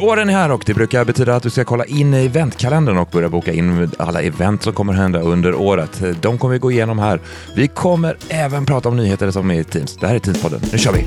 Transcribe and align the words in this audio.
Våren 0.00 0.28
är 0.28 0.32
här 0.32 0.50
och 0.52 0.62
det 0.66 0.74
brukar 0.74 1.04
betyda 1.04 1.36
att 1.36 1.42
du 1.42 1.50
ska 1.50 1.64
kolla 1.64 1.84
in 1.84 2.14
i 2.14 2.24
eventkalendern 2.24 2.98
och 2.98 3.08
börja 3.12 3.28
boka 3.28 3.52
in 3.52 3.90
alla 3.98 4.22
event 4.22 4.62
som 4.62 4.72
kommer 4.72 4.92
hända 4.92 5.20
under 5.20 5.54
året. 5.54 6.02
De 6.22 6.38
kommer 6.38 6.52
vi 6.52 6.58
gå 6.58 6.70
igenom 6.70 6.98
här. 6.98 7.20
Vi 7.56 7.68
kommer 7.68 8.16
även 8.28 8.66
prata 8.66 8.88
om 8.88 8.96
nyheter 8.96 9.30
som 9.30 9.50
är 9.50 9.60
i 9.60 9.64
Teams. 9.64 9.96
Det 9.96 10.06
här 10.06 10.14
är 10.14 10.18
Teamspodden. 10.18 10.60
Nu 10.72 10.78
kör 10.78 10.92
vi! 10.92 11.04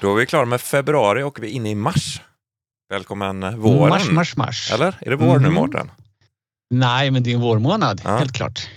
Då 0.00 0.12
är 0.12 0.16
vi 0.16 0.26
klara 0.26 0.44
med 0.44 0.60
februari 0.60 1.22
och 1.22 1.38
vi 1.42 1.46
är 1.46 1.50
inne 1.50 1.70
i 1.70 1.74
mars. 1.74 2.20
Välkommen 2.90 3.60
våren. 3.60 3.88
Mars, 3.88 4.10
mars, 4.10 4.36
mars. 4.36 4.70
Eller? 4.72 4.94
Är 5.00 5.10
det 5.10 5.16
vår 5.16 5.38
nu, 5.38 5.46
Mhm. 5.46 5.54
Mårten? 5.54 5.90
Nej, 6.70 7.10
men 7.10 7.22
det 7.22 7.30
är 7.30 7.34
en 7.34 7.40
vårmånad, 7.40 8.00
Ja. 8.04 8.16
helt 8.16 8.32
klart. 8.32 8.68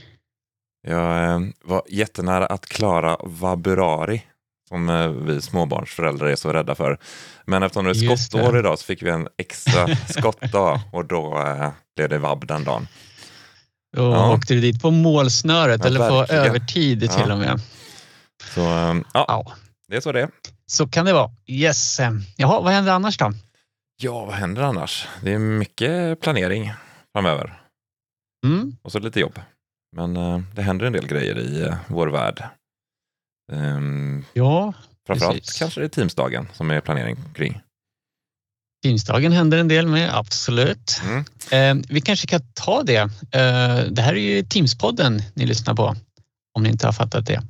Jag 0.88 1.24
eh, 1.32 1.40
var 1.64 1.82
jättenära 1.90 2.46
att 2.46 2.66
klara 2.66 3.18
vaburari 3.24 4.24
som 4.70 4.90
eh, 4.90 5.08
vi 5.10 5.42
småbarnsföräldrar 5.42 6.28
är 6.28 6.36
så 6.36 6.54
rädda 6.54 6.76
för. 6.76 7.00
Men 7.46 7.64
eftersom 7.64 7.86
det 7.86 7.92
är 7.92 8.16
skottår 8.18 8.54
det. 8.54 8.60
idag 8.60 8.80
så 8.80 8.86
fick 8.86 9.04
vi 9.04 9.10
en 9.10 9.28
extra 9.38 9.96
skottdag 10.10 10.82
och 10.92 11.06
då 11.06 11.38
eh, 11.48 11.70
blev 11.96 12.10
det 12.10 12.18
vabb 12.18 12.48
den 12.48 12.64
dagen. 12.64 12.88
Och 13.98 14.04
Ja. 14.04 14.34
åkte 14.34 14.54
du 14.54 14.62
dit 14.62 14.82
på 14.82 14.92
målsnöret 14.92 15.82
Ja, 15.84 15.88
eller 15.88 16.10
på 16.10 16.18
verkligen. 16.20 16.44
övertid 16.46 17.00
till 17.00 17.10
Ja. 17.28 17.34
och 17.34 17.40
med. 17.40 17.62
Så 18.56 18.60
ja, 18.60 19.04
Ja, 19.14 19.52
det 19.88 19.96
är 19.96 20.02
så 20.02 20.12
det 20.12 20.22
är. 20.22 20.30
så 20.66 20.88
kan 20.88 21.06
det 21.06 21.14
vara. 21.14 21.32
Yes. 21.48 22.00
Jaha, 22.36 22.62
vad 22.62 22.74
händer 22.74 22.92
annars 22.94 23.18
då? 23.18 23.34
Ja, 24.02 24.26
vad 24.26 24.36
händer 24.36 24.62
annars? 24.62 25.08
Det 25.24 25.34
är 25.34 25.40
mycket 25.40 26.22
planering 26.22 26.74
framöver 27.14 27.62
Mm. 28.46 28.76
och 28.82 28.92
så 28.92 29.00
lite 29.00 29.20
jobb. 29.20 29.40
Men 29.96 30.18
eh, 30.18 30.42
det 30.56 30.62
händer 30.62 30.86
en 30.86 30.94
del 30.94 31.08
grejer 31.08 31.40
i 31.40 31.62
eh, 31.62 31.76
vår 31.88 32.08
värld. 32.08 32.44
Um, 33.52 34.26
Ja, 34.34 34.74
framförallt 35.08 35.38
Precis. 35.38 35.60
kanske 35.60 35.80
det 35.80 35.86
är 35.86 35.90
Teamsdagen 35.90 36.48
som 36.54 36.72
är 36.72 36.82
planering 36.82 37.16
kring. 37.36 37.62
Teamsdagen 38.84 39.32
händer 39.32 39.58
en 39.58 39.68
del 39.68 39.88
med, 39.88 40.16
absolut. 40.18 41.02
Mm. 41.04 41.80
Eh, 41.80 41.86
vi 41.90 42.02
kanske 42.02 42.28
kan 42.28 42.42
ta 42.54 42.84
det. 42.84 42.98
Eh, 43.32 43.86
det 43.92 44.02
här 44.02 44.14
är 44.14 44.36
ju 44.36 44.44
Teamspodden 44.44 45.22
ni 45.34 45.46
lyssnar 45.46 45.74
på, 45.74 45.96
om 46.54 46.64
ni 46.64 46.70
inte 46.70 46.86
har 46.88 46.94
fattat 46.94 47.26
det. 47.26 47.42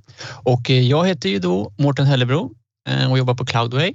Och 0.43 0.69
eh, 0.69 0.79
jag 0.81 1.07
heter 1.07 1.29
ju 1.29 1.39
då 1.39 1.73
Mårten 1.77 2.05
Hellebro 2.05 2.51
eh, 2.89 3.11
och 3.11 3.17
jobbar 3.17 3.33
på 3.33 3.45
Cloudway. 3.45 3.93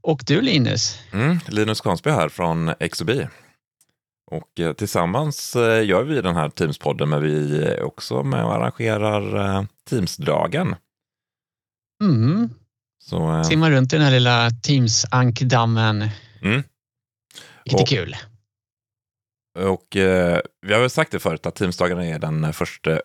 Och 0.00 0.22
du 0.26 0.40
Linus, 0.40 0.98
Mm, 1.12 1.38
Linus 1.48 1.80
Kansby 1.80 2.10
här 2.10 2.28
från 2.28 2.74
XOB. 2.92 3.10
Och 4.30 4.60
eh, 4.60 4.72
tillsammans 4.72 5.56
eh, 5.56 5.86
gör 5.86 6.02
vi 6.04 6.20
den 6.20 6.36
här 6.36 6.48
Teamspodden, 6.50 7.08
men 7.08 7.22
vi 7.22 7.62
är 7.64 7.82
också 7.82 8.22
med 8.22 8.44
och 8.44 8.54
arrangerar 8.54 9.36
eh, 9.56 9.64
Teamsdagen. 9.90 10.74
mm, 12.04 12.50
Så, 13.04 13.30
eh, 13.36 13.42
simmar 13.42 13.70
runt 13.70 13.92
i 13.92 13.96
den 13.96 14.04
här 14.04 14.12
lilla 14.12 14.50
Teams-ankdammen. 14.50 16.08
Mm. 16.42 16.62
Riktigt 17.64 17.80
Och- 17.82 17.88
kul. 17.88 18.16
Och 19.58 19.96
eh, 19.96 20.40
vi 20.66 20.72
har 20.72 20.80
väl 20.80 20.90
sagt 20.90 21.12
det 21.12 21.18
förut 21.18 21.46
att 21.46 21.54
Teamsdagarna 21.54 22.06
är 22.06 22.18
den 22.18 22.44
1 22.44 22.56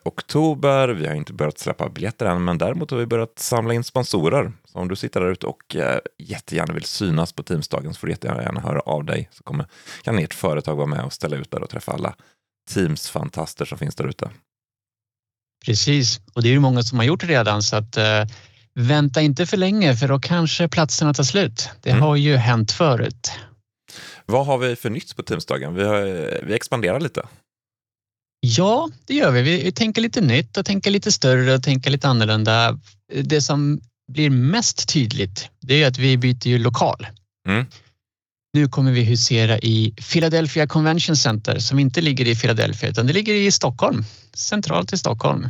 oktober. 0.06 0.88
Vi 0.90 1.08
har 1.08 1.16
inte 1.16 1.34
börjat 1.34 1.60
släppa 1.60 1.90
biljetter 1.90 2.26
än, 2.26 2.44
men 2.44 2.58
däremot 2.58 2.92
har 2.92 2.98
vi 2.98 3.06
börjat 3.06 3.40
samla 3.40 3.74
in 3.74 3.84
sponsorer. 3.84 4.52
Så 4.66 4.80
om 4.80 4.88
du 4.88 4.96
sitter 4.96 5.22
där 5.22 5.32
ute 5.32 5.46
och 5.48 5.76
eh, 5.76 6.00
jättegärna 6.20 6.74
vill 6.74 6.84
synas 6.84 7.34
på 7.34 7.44
Teamsdagen 7.44 7.94
så 7.94 8.00
får 8.00 8.08
du 8.08 8.14
jättegärna 8.14 8.62
höra 8.62 8.80
av 8.80 9.06
dig. 9.06 9.30
Så 9.32 9.44
kommer, 9.44 9.66
kan 10.04 10.20
ert 10.20 10.34
företag 10.34 10.76
vara 10.76 10.88
med 10.88 11.06
och 11.06 11.14
ställa 11.14 11.36
ut 11.38 11.52
där 11.52 11.64
och 11.64 11.70
träffa 11.70 11.92
alla 11.92 12.16
Teams-fantaster 12.72 13.66
som 13.66 13.78
finns 13.78 13.96
där 13.96 14.08
ute. 14.08 14.30
Precis, 15.66 16.22
och 16.34 16.42
det 16.44 16.48
är 16.50 16.54
ju 16.54 16.60
många 16.60 16.84
som 16.84 16.98
har 16.98 17.06
gjort 17.06 17.22
det 17.22 17.28
redan 17.28 17.64
så 17.64 17.76
att 17.76 17.98
eh, 17.98 18.24
vänta 18.74 19.22
inte 19.22 19.46
för 19.46 19.58
länge 19.58 19.96
för 19.96 20.08
då 20.08 20.20
kanske 20.20 20.68
platserna 20.68 21.14
tar 21.14 21.24
slut. 21.24 21.70
Det 21.82 21.90
Mm. 21.90 22.02
har 22.02 22.16
ju 22.16 22.36
hänt 22.36 22.72
förut. 22.72 23.32
Vad 24.26 24.46
har 24.46 24.58
vi 24.58 24.76
för 24.76 24.90
nytt 24.90 25.16
på 25.16 25.24
Teamsdagen? 25.24 25.76
Vi, 25.76 25.84
har, 25.84 26.02
vi 26.46 26.54
expanderar 26.54 27.00
lite. 27.00 27.28
Ja, 28.40 28.90
det 29.06 29.14
gör 29.16 29.32
vi. 29.32 29.42
Vi, 29.42 29.72
tänker 29.72 30.02
lite 30.02 30.22
nytt 30.22 30.58
och 30.58 30.66
tänker 30.66 30.92
lite 30.92 31.12
större 31.12 31.54
och 31.54 31.64
tänker 31.64 31.92
lite 31.92 32.08
annorlunda. 32.08 32.80
Det 33.24 33.42
som 33.42 33.82
blir 34.12 34.30
mest 34.30 34.90
tydligt 34.90 35.50
det 35.60 35.84
är 35.84 35.88
att 35.88 35.98
vi 35.98 36.18
byter 36.18 36.48
ju 36.48 36.58
lokal. 36.58 37.08
Mm. 37.48 37.66
Nu 38.54 38.68
kommer 38.68 38.92
vi 38.92 39.04
husera 39.04 39.60
i 39.60 39.96
Philadelphia 40.12 40.68
Convention 40.68 41.16
Center 41.18 41.60
som 41.60 41.80
inte 41.80 42.02
ligger 42.02 42.28
i 42.28 42.36
Philadelphia 42.36 42.90
utan 42.90 43.08
det 43.08 43.14
ligger 43.14 43.34
i 43.34 43.52
Stockholm, 43.52 44.04
centralt 44.34 44.94
i 44.94 44.98
Stockholm. 44.98 45.48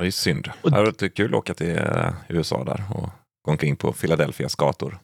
Det 0.00 0.06
är 0.06 0.10
synd. 0.10 0.48
Och- 0.62 0.70
Det 0.70 0.76
hade 0.76 0.90
varit 0.90 1.14
kul 1.14 1.34
att 1.34 1.38
åka 1.38 1.54
till 1.54 1.76
eh, 1.76 2.12
USA 2.28 2.64
där 2.64 2.84
och 2.90 3.10
gå 3.44 3.50
omkring 3.50 3.76
på 3.76 3.92
Philadelphias 3.92 4.54
gator. 4.54 4.98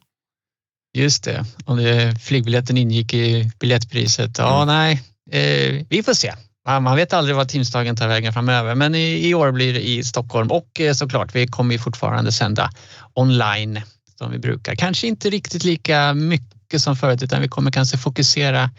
Just 0.95 1.23
det, 1.23 1.45
om 1.65 1.77
det, 1.77 2.15
flygbiljetten 2.23 2.77
ingick 2.77 3.13
i 3.13 3.51
biljettpriset. 3.59 4.37
Ja, 4.37 4.63
Mm. 4.63 4.75
nej, 4.75 5.01
eh, 5.31 5.85
vi 5.89 6.03
får 6.03 6.13
se. 6.13 6.33
Man 6.67 6.95
vet 6.95 7.13
aldrig 7.13 7.35
vad 7.35 7.49
Teamsdagen 7.49 7.95
tar 7.95 8.07
vägen 8.07 8.33
framöver, 8.33 8.75
men 8.75 8.95
i, 8.95 9.27
i 9.29 9.33
år 9.33 9.51
blir 9.51 9.73
det 9.73 9.87
i 9.87 10.03
Stockholm 10.03 10.51
och 10.51 10.79
eh, 10.79 10.93
såklart, 10.93 11.35
vi 11.35 11.47
kommer 11.47 11.73
ju 11.73 11.79
fortfarande 11.79 12.31
sända 12.31 12.69
online 13.13 13.81
som 14.17 14.31
vi 14.31 14.39
brukar. 14.39 14.75
Kanske 14.75 15.07
inte 15.07 15.29
riktigt 15.29 15.63
lika 15.63 16.13
mycket 16.13 16.81
som 16.81 16.95
förut, 16.95 17.23
utan 17.23 17.41
vi 17.41 17.47
kommer 17.47 17.71
kanske 17.71 17.97
fokusera 17.97 18.69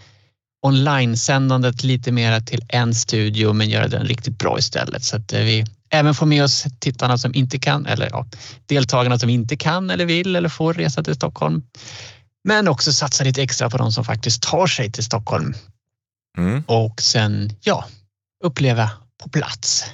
online-sändandet 0.66 1.84
lite 1.84 2.12
mer 2.12 2.40
till 2.40 2.60
en 2.68 2.94
studio, 2.94 3.52
men 3.52 3.68
göra 3.68 3.88
den 3.88 4.06
riktigt 4.06 4.38
bra 4.38 4.58
istället 4.58 5.04
så 5.04 5.16
att 5.16 5.32
eh, 5.32 5.40
vi 5.40 5.64
även 5.90 6.14
får 6.14 6.26
med 6.26 6.44
oss 6.44 6.64
tittarna 6.80 7.18
som 7.18 7.34
inte 7.34 7.58
kan, 7.58 7.86
eller 7.86 8.08
ja, 8.10 8.26
deltagarna 8.66 9.18
som 9.18 9.28
inte 9.30 9.56
kan 9.56 9.90
eller 9.90 10.06
vill 10.06 10.36
eller 10.36 10.48
får 10.48 10.74
resa 10.74 11.02
till 11.02 11.14
Stockholm. 11.14 11.62
Men 12.44 12.68
också 12.68 12.92
satsa 12.92 13.24
lite 13.24 13.42
extra 13.42 13.70
på 13.70 13.76
de 13.78 13.92
som 13.92 14.04
faktiskt 14.04 14.42
tar 14.42 14.66
sig 14.66 14.92
till 14.92 15.04
Stockholm 15.04 15.54
Mm. 16.38 16.62
och 16.66 17.00
sen 17.00 17.50
ja, 17.60 17.84
uppleva 18.44 18.90
på 19.22 19.28
plats. 19.28 19.84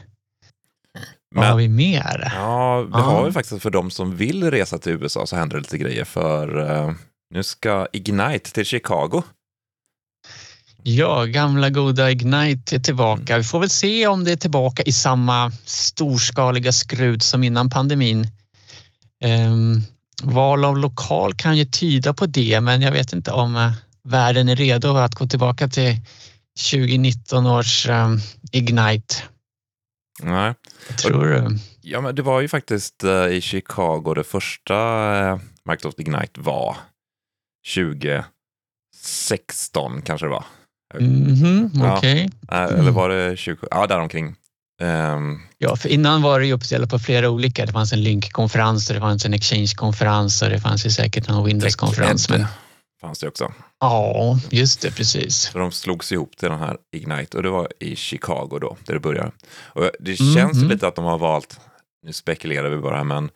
Vad 1.35 1.45
har 1.45 1.51
Men, 1.53 1.59
vi 1.59 1.69
mer? 1.69 2.33
ja, 2.37 2.83
vi 2.83 3.01
har 3.01 3.27
ju 3.27 3.33
faktiskt 3.33 3.63
för 3.63 3.71
de 3.71 3.91
som 3.91 4.17
vill 4.17 4.51
resa 4.51 4.79
till 4.79 4.93
USA 4.93 5.27
så 5.27 5.37
händer 5.37 5.57
det 5.57 5.61
lite 5.61 5.79
grejer 5.79 6.05
för 6.05 6.71
eh, 6.71 6.93
nu 7.35 7.43
ska 7.43 7.87
Ignite 7.93 8.53
till 8.53 8.65
Chicago. 8.65 9.23
Ja, 10.85 11.25
gamla 11.25 11.71
goda 11.71 12.11
Ignite 12.11 12.77
är 12.77 12.81
tillbaka. 12.81 13.39
Vi 13.39 13.45
får 13.45 13.61
väl 13.61 13.71
se 13.71 14.07
om 14.07 14.25
det 14.25 14.33
är 14.33 14.37
tillbaka 14.37 14.83
i 14.83 14.93
samma 14.93 15.51
storskaliga 15.65 16.73
skrud 16.73 17.23
som 17.23 17.45
innan 17.45 17.71
pandemin. 17.71 18.27
Ehm, 19.25 19.81
val 20.23 20.65
av 20.65 20.79
lokal 20.79 21.35
kan 21.35 21.57
ju 21.57 21.65
tyda 21.65 22.15
på 22.15 22.27
det, 22.27 22.61
men 22.61 22.83
jag 22.83 22.93
vet 22.93 23.13
inte 23.13 23.33
om 23.33 23.57
eh, 23.57 23.73
världen 24.05 24.49
är 24.49 24.57
redo 24.57 24.97
att 24.97 25.15
gå 25.15 25.27
tillbaka 25.27 25.69
till 25.69 25.97
2019 26.71 27.47
års 27.47 27.89
ehm, 27.89 28.19
Ignite. 28.53 29.15
Nej. 30.23 30.55
Vad 30.89 30.99
tror 30.99 31.25
du? 31.25 31.59
Ja, 31.81 32.01
men 32.01 32.15
det 32.15 32.23
var 32.23 32.41
ju 32.41 32.49
faktiskt 32.49 33.05
eh, 33.05 33.27
i 33.27 33.41
Chicago 33.41 34.15
det 34.15 34.25
första 34.25 34.75
eh, 35.19 35.39
Microsoft 35.65 35.99
Ignite 35.99 36.41
var 36.41 36.77
2016 37.75 40.03
kanske 40.03 40.27
det 40.27 40.31
var. 40.31 40.45
Mhm, 41.01 41.71
Ja. 41.75 41.97
Okej. 41.99 42.31
Eh, 42.53 42.63
Eller 42.63 42.91
var 42.91 43.09
det 43.09 43.37
20? 43.37 43.67
Ja, 43.71 43.87
däromkring. 43.87 44.35
Um, 44.83 45.43
Ja, 45.59 45.77
för 45.77 45.89
innan 45.89 46.23
var 46.23 46.41
det 46.41 46.47
ju 46.47 46.53
uppdelat 46.53 46.91
på 46.91 46.99
flera 46.99 47.31
olika. 47.31 47.67
Det 47.67 47.73
fanns 47.73 47.93
en 47.93 48.03
Link-konferens, 48.03 48.89
och 48.91 48.95
det 48.95 49.01
fanns 49.01 49.25
en 49.25 49.35
Exchange-konferens 49.35 50.43
och 50.43 50.49
det 50.51 50.61
fanns 50.61 50.87
ju 50.87 50.91
säkert 50.91 51.29
en 51.29 51.45
Windows-konferens. 51.45 52.29
Men 52.31 52.45
fanns 53.01 53.19
det 53.19 53.29
också. 53.29 53.53
ja, 53.81 54.39
just 54.51 54.81
det, 54.81 54.91
precis. 54.91 55.37
Så 55.37 55.59
de 55.59 55.73
slogs 55.73 56.13
ihop 56.13 56.37
till 56.37 56.49
den 56.49 56.59
här 56.59 56.77
Ignite 56.97 57.37
och 57.37 57.43
det 57.43 57.51
var 57.51 57.69
i 57.81 57.97
Chicago 57.97 58.59
då, 58.61 58.77
där 58.87 58.95
det 58.95 59.01
började. 59.01 59.31
Och 59.65 59.91
det 60.01 60.21
Mm, 60.21 60.35
känns 60.35 60.57
mm. 60.57 60.69
lite 60.69 60.89
att 60.89 60.95
de 60.97 61.05
har 61.05 61.19
valt, 61.19 61.61
nu 62.07 62.13
spekulerar 62.13 62.71
vi 62.71 62.77
bara 62.77 62.97
här, 62.97 63.05
men 63.05 63.31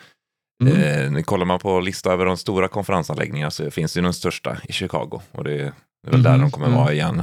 Mm. 0.64 1.16
eh, 1.16 1.22
kollar 1.22 1.44
man 1.44 1.58
på 1.58 1.80
listan 1.80 2.12
över 2.12 2.25
de 2.25 2.36
stora 2.36 2.69
konferensanläggningarna 2.69 3.50
så 3.50 3.70
finns 3.70 3.96
ju 3.96 4.02
den 4.02 4.14
största 4.14 4.56
i 4.69 4.72
Chicago 4.72 5.20
och 5.32 5.44
det 5.44 5.52
är, 5.54 5.72
det 6.04 6.10
väl 6.10 6.22
där 6.22 6.30
Mhm, 6.32 6.40
de 6.40 6.50
kommer 6.50 6.66
mm. 6.66 6.78
vara 6.78 6.92
igen. 6.92 7.22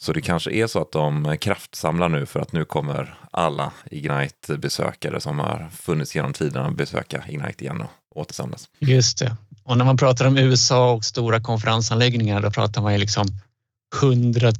Så 0.00 0.12
det 0.12 0.20
kanske 0.20 0.50
är 0.50 0.66
så 0.66 0.82
att 0.82 0.92
de 0.92 1.36
kraftsamlar 1.40 2.08
nu 2.08 2.26
för 2.26 2.40
att 2.40 2.52
nu 2.52 2.64
kommer 2.64 3.18
alla 3.30 3.72
Ignite-besökare 3.90 5.20
som 5.20 5.38
har 5.38 5.68
funnits 5.82 6.14
genom 6.14 6.32
tiderna 6.32 6.70
besöka 6.70 7.24
Ignite 7.28 7.64
igen 7.64 7.80
och 7.80 7.90
återsamlas. 8.20 8.68
Just 8.78 9.18
det. 9.18 9.36
Och 9.64 9.78
när 9.78 9.84
man 9.84 9.96
pratar 9.96 10.24
om 10.26 10.38
USA 10.38 10.92
och 10.92 11.04
stora 11.04 11.40
konferensanläggningar, 11.40 12.40
då 12.42 12.50
pratar 12.50 12.82
man 12.82 12.92
ju 12.92 12.98
liksom 12.98 13.26
100 14.02 14.52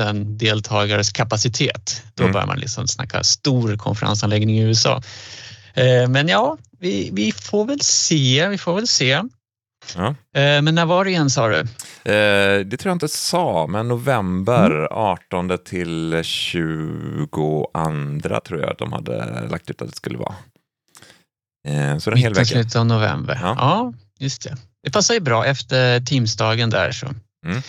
000 0.00 0.38
deltagares 0.38 1.12
kapacitet. 1.12 2.02
Då 2.14 2.22
Mm. 2.22 2.32
börjar 2.32 2.46
man 2.46 2.58
liksom 2.58 2.88
snacka 2.88 3.24
stor 3.24 3.76
konferensanläggning 3.76 4.58
i 4.58 4.62
USA. 4.62 5.02
Eh, 5.74 6.08
Men 6.08 6.28
ja, 6.28 6.56
vi, 6.78 7.10
vi 7.12 7.32
får 7.32 7.64
väl 7.64 7.80
se. 7.80 8.48
Vi 8.48 8.58
får 8.58 8.74
väl 8.74 8.88
se. 8.88 9.22
Ja. 9.96 10.08
Eh, 10.40 10.62
men 10.62 10.74
när 10.74 10.86
var 10.86 11.04
det 11.04 11.10
igen 11.10 11.30
sa 11.30 11.48
du? 11.48 11.58
Eh, 11.58 12.60
det 12.66 12.76
tror 12.76 12.90
jag 12.90 12.94
inte 12.94 13.08
sa, 13.08 13.66
men 13.66 13.88
november 13.88 14.88
18 14.90 15.58
till 15.64 16.20
22 16.22 17.70
tror 18.44 18.60
jag 18.60 18.74
de 18.78 18.92
hade 18.92 19.48
lagt 19.50 19.70
ut 19.70 19.82
att 19.82 19.88
det 19.88 19.96
skulle 19.96 20.18
vara. 20.18 20.34
Eh, 21.68 21.98
så 21.98 22.10
en 22.10 22.16
hel 22.16 22.34
vecka. 22.34 22.44
slutet 22.44 22.76
av 22.76 22.86
november. 22.86 23.38
Ja. 23.42 23.56
Ja. 23.58 23.92
just 24.18 24.42
det. 24.42 24.56
Det 24.82 24.90
passar 24.90 25.14
ju 25.14 25.20
bra 25.20 25.46
efter 25.46 26.00
Teamsdagen 26.00 26.70
där 26.70 26.92
så 26.92 27.06
Mm. 27.46 27.62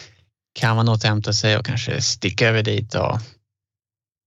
kan 0.59 0.75
man 0.75 0.89
återhämta 0.89 1.33
sig 1.33 1.57
och 1.57 1.65
kanske 1.65 2.01
sticka 2.01 2.47
över 2.49 2.63
dit. 2.63 2.95
Och... 2.95 3.17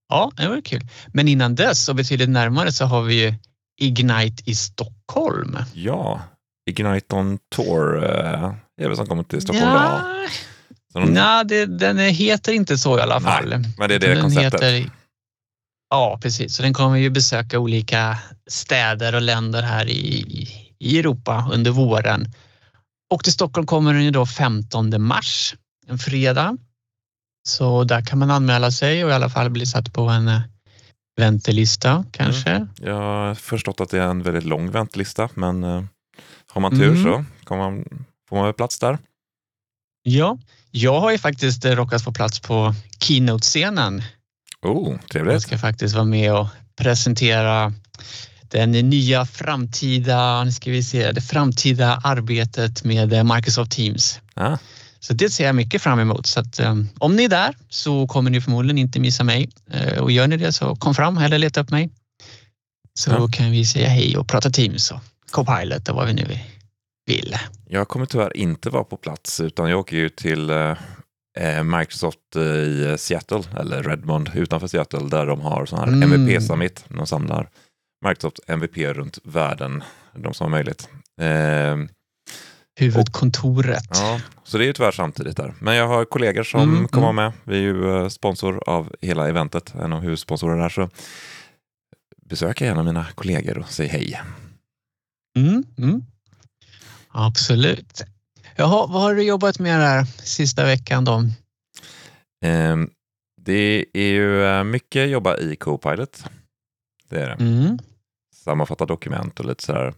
Ja, 0.08 0.32
det 0.36 0.48
var 0.48 0.60
kul. 0.60 0.80
Men 1.12 1.28
innan 1.28 1.54
dess 1.54 1.88
och 1.88 1.94
betydligt 1.94 2.28
närmare 2.28 2.72
så 2.72 2.84
har 2.84 3.02
vi 3.02 3.22
ju 3.24 3.34
Ignite 3.80 4.50
i 4.50 4.54
Stockholm. 4.54 5.56
Ja, 5.74 6.20
Ignite 6.70 7.14
on 7.16 7.38
Tour 7.56 8.04
eh, 8.04 8.52
är 8.82 8.88
det 8.88 8.96
som 8.96 9.06
kommer 9.06 9.22
till 9.22 9.40
Stockholm. 9.40 9.66
Ja, 9.72 10.00
Så 10.92 10.98
de, 10.98 11.06
nej, 11.06 11.44
det, 11.44 11.66
den 11.66 11.98
heter 11.98 12.52
inte 12.52 12.78
så 12.78 12.98
i 12.98 13.00
alla 13.00 13.18
Nej, 13.18 13.32
fall. 13.32 13.48
men 13.78 13.88
det 13.88 13.94
är 13.94 13.98
det 13.98 14.14
Den 14.14 14.22
konceptet. 14.22 14.62
heter- 14.62 14.90
Ja, 15.90 16.18
precis. 16.22 16.56
Så 16.56 16.62
den 16.62 16.74
kommer 16.74 16.96
ju 16.96 17.10
besöka 17.10 17.58
olika 17.58 18.18
städer 18.50 19.14
och 19.14 19.22
länder 19.22 19.62
här 19.62 19.86
i, 19.86 20.48
i 20.78 20.98
Europa 20.98 21.48
under 21.52 21.70
våren. 21.70 22.26
Och 23.14 23.24
till 23.24 23.32
Stockholm 23.32 23.66
kommer 23.66 23.92
den 23.94 24.04
ju 24.04 24.10
då 24.10 24.26
15 24.26 25.02
mars, 25.02 25.54
en 25.86 25.98
fredag. 25.98 26.56
Så 27.48 27.84
där 27.84 28.00
kan 28.02 28.18
man 28.18 28.30
anmäla 28.30 28.70
sig 28.70 29.04
och 29.04 29.10
i 29.10 29.12
alla 29.12 29.30
fall 29.30 29.50
bli 29.50 29.66
satt 29.66 29.92
på 29.92 30.02
en 30.02 30.28
eh, 30.28 30.40
väntelista 31.20 32.04
kanske. 32.12 32.66
Jag 32.82 32.94
har 32.94 33.34
förstått 33.34 33.80
att 33.80 33.90
det 33.90 33.98
är 33.98 34.06
en 34.08 34.22
väldigt 34.22 34.44
lång 34.44 34.70
väntlista, 34.70 35.28
men 35.34 35.64
eh, 35.64 35.82
har 36.54 36.60
man 36.60 36.70
tur 36.70 36.88
Mm. 36.90 37.02
så 37.02 37.24
kommer 37.44 37.62
man, 37.70 37.84
får 38.28 38.36
man 38.36 38.54
plats 38.54 38.78
där. 38.78 38.98
Ja, 40.02 40.38
jag 40.70 41.00
har 41.00 41.10
ju 41.12 41.18
faktiskt 41.18 41.64
eh, 41.64 41.70
råkat 41.72 42.02
få 42.04 42.12
plats 42.12 42.40
på 42.40 42.74
keynote-scenen 43.00 44.02
Oh, 44.62 44.90
Jag 44.90 45.08
trevligt. 45.08 45.42
ska 45.42 45.58
faktiskt 45.58 45.94
vara 45.94 46.04
med 46.04 46.34
och 46.34 46.46
presentera 46.76 47.72
den 48.48 48.70
nya 48.72 49.26
framtida, 49.26 50.44
nu 50.44 50.52
ska 50.52 50.70
vi 50.70 50.82
se, 50.82 51.12
det 51.12 51.20
framtida 51.20 52.00
arbetet 52.04 52.84
med 52.84 53.12
eh, 53.12 53.24
Microsoft 53.34 53.70
Teams. 53.72 54.20
Ah, 54.34 54.56
Så 55.00 55.14
det 55.14 55.30
ser 55.30 55.46
jag 55.46 55.54
mycket 55.54 55.82
fram 55.82 55.98
emot. 56.00 56.26
Så 56.26 56.40
att, 56.40 56.60
um, 56.60 56.88
om 56.98 57.16
ni 57.16 57.24
är 57.24 57.28
där 57.28 57.56
så 57.68 58.06
kommer 58.06 58.30
ni 58.30 58.40
förmodligen 58.40 58.78
inte 58.78 59.00
missa 59.00 59.24
mig. 59.24 59.50
Eh, 59.70 59.98
och 59.98 60.10
gör 60.12 60.26
ni 60.26 60.36
det 60.36 60.52
så 60.52 60.76
kom 60.76 60.94
fram 60.94 61.18
eller 61.18 61.38
leta 61.38 61.60
upp 61.60 61.70
mig. 61.70 61.90
Så 62.98 63.10
Ja. 63.10 63.28
kan 63.32 63.50
vi 63.50 63.66
säga 63.66 63.88
hej 63.88 64.16
och 64.16 64.28
prata 64.28 64.50
Teams 64.50 64.90
och 64.90 65.00
Copilot 65.34 65.88
och 65.88 65.96
vad 65.96 66.06
vi 66.06 66.12
nu 66.14 66.26
vill. 67.06 67.36
jag 67.68 67.88
kommer 67.88 68.06
tyvärr 68.06 68.36
inte 68.36 68.70
vara 68.70 68.84
på 68.84 68.96
plats, 68.96 69.40
utan 69.40 69.70
jag 69.70 69.78
åker 69.80 69.96
ju 69.96 70.08
till 70.08 70.50
eh, 70.50 70.76
eh, 71.38 71.62
Microsoft 71.62 72.36
eh, 72.36 72.42
i 72.42 72.96
Seattle, 72.98 73.42
eller 73.60 73.82
Redmond 73.82 74.30
utanför 74.34 74.66
Seattle, 74.66 75.08
där 75.08 75.26
de 75.26 75.40
har 75.40 75.66
sån 75.66 75.78
här 75.78 75.86
Mm. 75.86 76.02
MVP-summit. 76.12 76.84
De 76.88 77.06
samlar 77.06 77.48
Microsoft 78.06 78.40
MVP 78.46 78.76
runt 78.76 79.18
världen, 79.24 79.82
de 80.14 80.34
som 80.34 80.44
har 80.44 80.50
möjligt. 80.50 80.88
Eh, 81.20 81.76
Huvudkontoret. 82.80 83.88
Ja, 83.90 84.20
så 84.44 84.58
det 84.58 84.64
är 84.64 84.66
ju 84.66 84.72
tyvärr 84.72 84.92
samtidigt 84.92 85.36
där. 85.36 85.54
Men 85.60 85.76
jag 85.76 85.88
har 85.88 86.04
kollegor 86.04 86.42
som 86.42 86.60
Mm, 86.62 86.88
kommer 86.88 87.10
mm. 87.10 87.24
med. 87.24 87.32
Vi 87.44 87.56
är 87.56 87.60
ju 87.62 88.10
sponsor 88.10 88.62
av 88.68 88.94
hela 89.00 89.28
eventet, 89.28 89.74
en 89.74 89.92
av 89.92 90.00
huvudsponsorerna. 90.00 90.70
Så 90.70 90.88
besök 92.26 92.60
gärna 92.60 92.82
mina 92.82 93.06
kollegor 93.14 93.58
och 93.58 93.68
säg 93.70 93.86
hej. 93.86 94.20
Mm, 95.36 95.64
mm. 95.78 96.02
Absolut. 97.08 98.04
Jaha, 98.56 98.86
vad 98.86 99.02
har 99.02 99.14
du 99.14 99.22
jobbat 99.22 99.58
med 99.58 99.80
där 99.80 100.04
sista 100.04 100.64
veckan 100.64 101.04
då? 101.04 101.24
Ehm, 102.44 102.90
det 103.40 103.86
är 103.92 104.06
ju 104.06 104.44
eh, 104.44 104.64
mycket 104.64 105.08
jobba 105.10 105.36
i 105.36 105.56
Copilot. 105.56 106.24
Det 107.08 107.20
är 107.22 107.28
det. 107.28 107.44
Mm. 107.44 107.78
Sammanfatta 108.34 108.86
dokument 108.86 109.40
och 109.40 109.46
lite 109.46 109.64
sådär. 109.64 109.94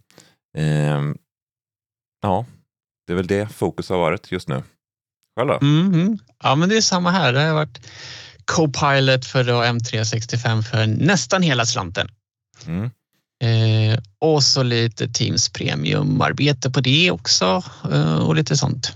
Ehm, 0.58 1.18
ja, 2.22 2.46
det 3.06 3.12
är 3.12 3.16
väl 3.16 3.26
det 3.26 3.52
fokus 3.52 3.88
har 3.88 3.98
varit 3.98 4.32
just 4.32 4.48
nu. 4.48 4.62
Själv 5.36 5.48
då? 5.48 5.58
Mm, 5.62 5.94
mm. 5.94 6.18
Ja, 6.42 6.54
men 6.54 6.68
det 6.68 6.76
är 6.76 6.80
samma 6.80 7.10
här. 7.10 7.32
Det 7.32 7.40
har 7.40 7.54
varit 7.54 7.90
Copilot 8.44 9.24
för 9.26 9.44
då 9.44 9.62
M365 9.62 10.62
för 10.62 10.86
nästan 10.86 11.42
hela 11.42 11.66
slanten. 11.66 12.08
Mm. 12.66 12.90
Eh, 13.44 13.98
och 14.20 14.44
så 14.44 14.62
lite 14.62 15.08
Teams 15.08 15.48
Premium-arbete 15.48 16.70
på 16.70 16.80
det 16.80 17.10
också 17.10 17.62
eh, 17.92 18.18
och 18.18 18.34
lite 18.34 18.56
sånt. 18.56 18.92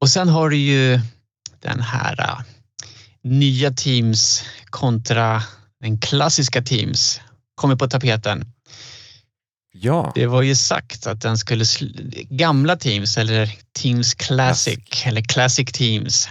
Och 0.00 0.08
sen 0.08 0.28
har 0.28 0.50
du 0.50 0.56
ju 0.56 1.00
den 1.60 1.80
här 1.80 2.20
eh, 2.20 2.38
nya 3.24 3.70
Teams 3.70 4.44
kontra 4.70 5.42
den 5.80 5.98
klassiska 5.98 6.62
Teams 6.62 7.20
kommer 7.54 7.76
på 7.76 7.88
tapeten. 7.88 8.44
Ja, 9.72 10.12
Det 10.14 10.26
var 10.26 10.42
ju 10.42 10.56
sagt 10.56 11.06
att 11.06 11.20
den 11.20 11.38
skulle, 11.38 11.64
gamla 12.30 12.76
Teams 12.76 13.18
eller 13.18 13.50
Teams 13.72 14.14
Classic 14.14 15.06
eller 15.06 15.20
Classic 15.20 15.72
Teams 15.72 16.28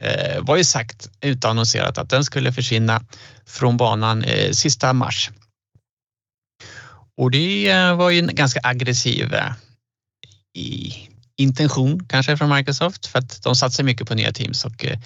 eh, 0.00 0.42
var 0.42 0.56
ju 0.56 0.64
sagt 0.64 1.10
utannonserat 1.20 1.98
att 1.98 2.10
den 2.10 2.24
skulle 2.24 2.52
försvinna 2.52 3.04
från 3.46 3.76
banan 3.76 4.24
eh, 4.24 4.50
sista 4.52 4.92
mars. 4.92 5.30
Och 7.18 7.30
det 7.30 7.70
eh, 7.70 7.96
var 7.96 8.10
ju 8.10 8.18
en 8.18 8.34
ganska 8.34 8.60
aggressiv 8.62 9.34
eh, 9.34 9.52
intention 11.36 12.06
kanske 12.08 12.36
från 12.36 12.54
Microsoft 12.54 13.06
för 13.06 13.18
att 13.18 13.42
de 13.42 13.56
satsar 13.56 13.84
mycket 13.84 14.08
på 14.08 14.14
nya 14.14 14.32
Teams 14.32 14.64
och 14.64 14.84
eh, 14.84 14.98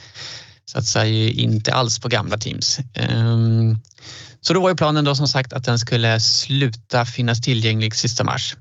satsar 0.71 1.05
ju 1.05 1.33
inte 1.33 1.75
alls 1.75 1.99
på 1.99 2.09
gamla 2.09 2.39
Teams. 2.39 2.79
Ehm, 2.95 3.79
så 4.41 4.55
då 4.55 4.61
var 4.61 4.69
ju 4.69 4.77
planen 4.77 5.05
då 5.05 5.15
som 5.15 5.29
sagt 5.29 5.53
att 5.53 5.65
den 5.65 5.79
skulle 5.79 6.21
sluta 6.21 7.05
finnas 7.05 7.41
tillgänglig 7.41 7.95
sista 7.95 8.25
mars. 8.25 8.57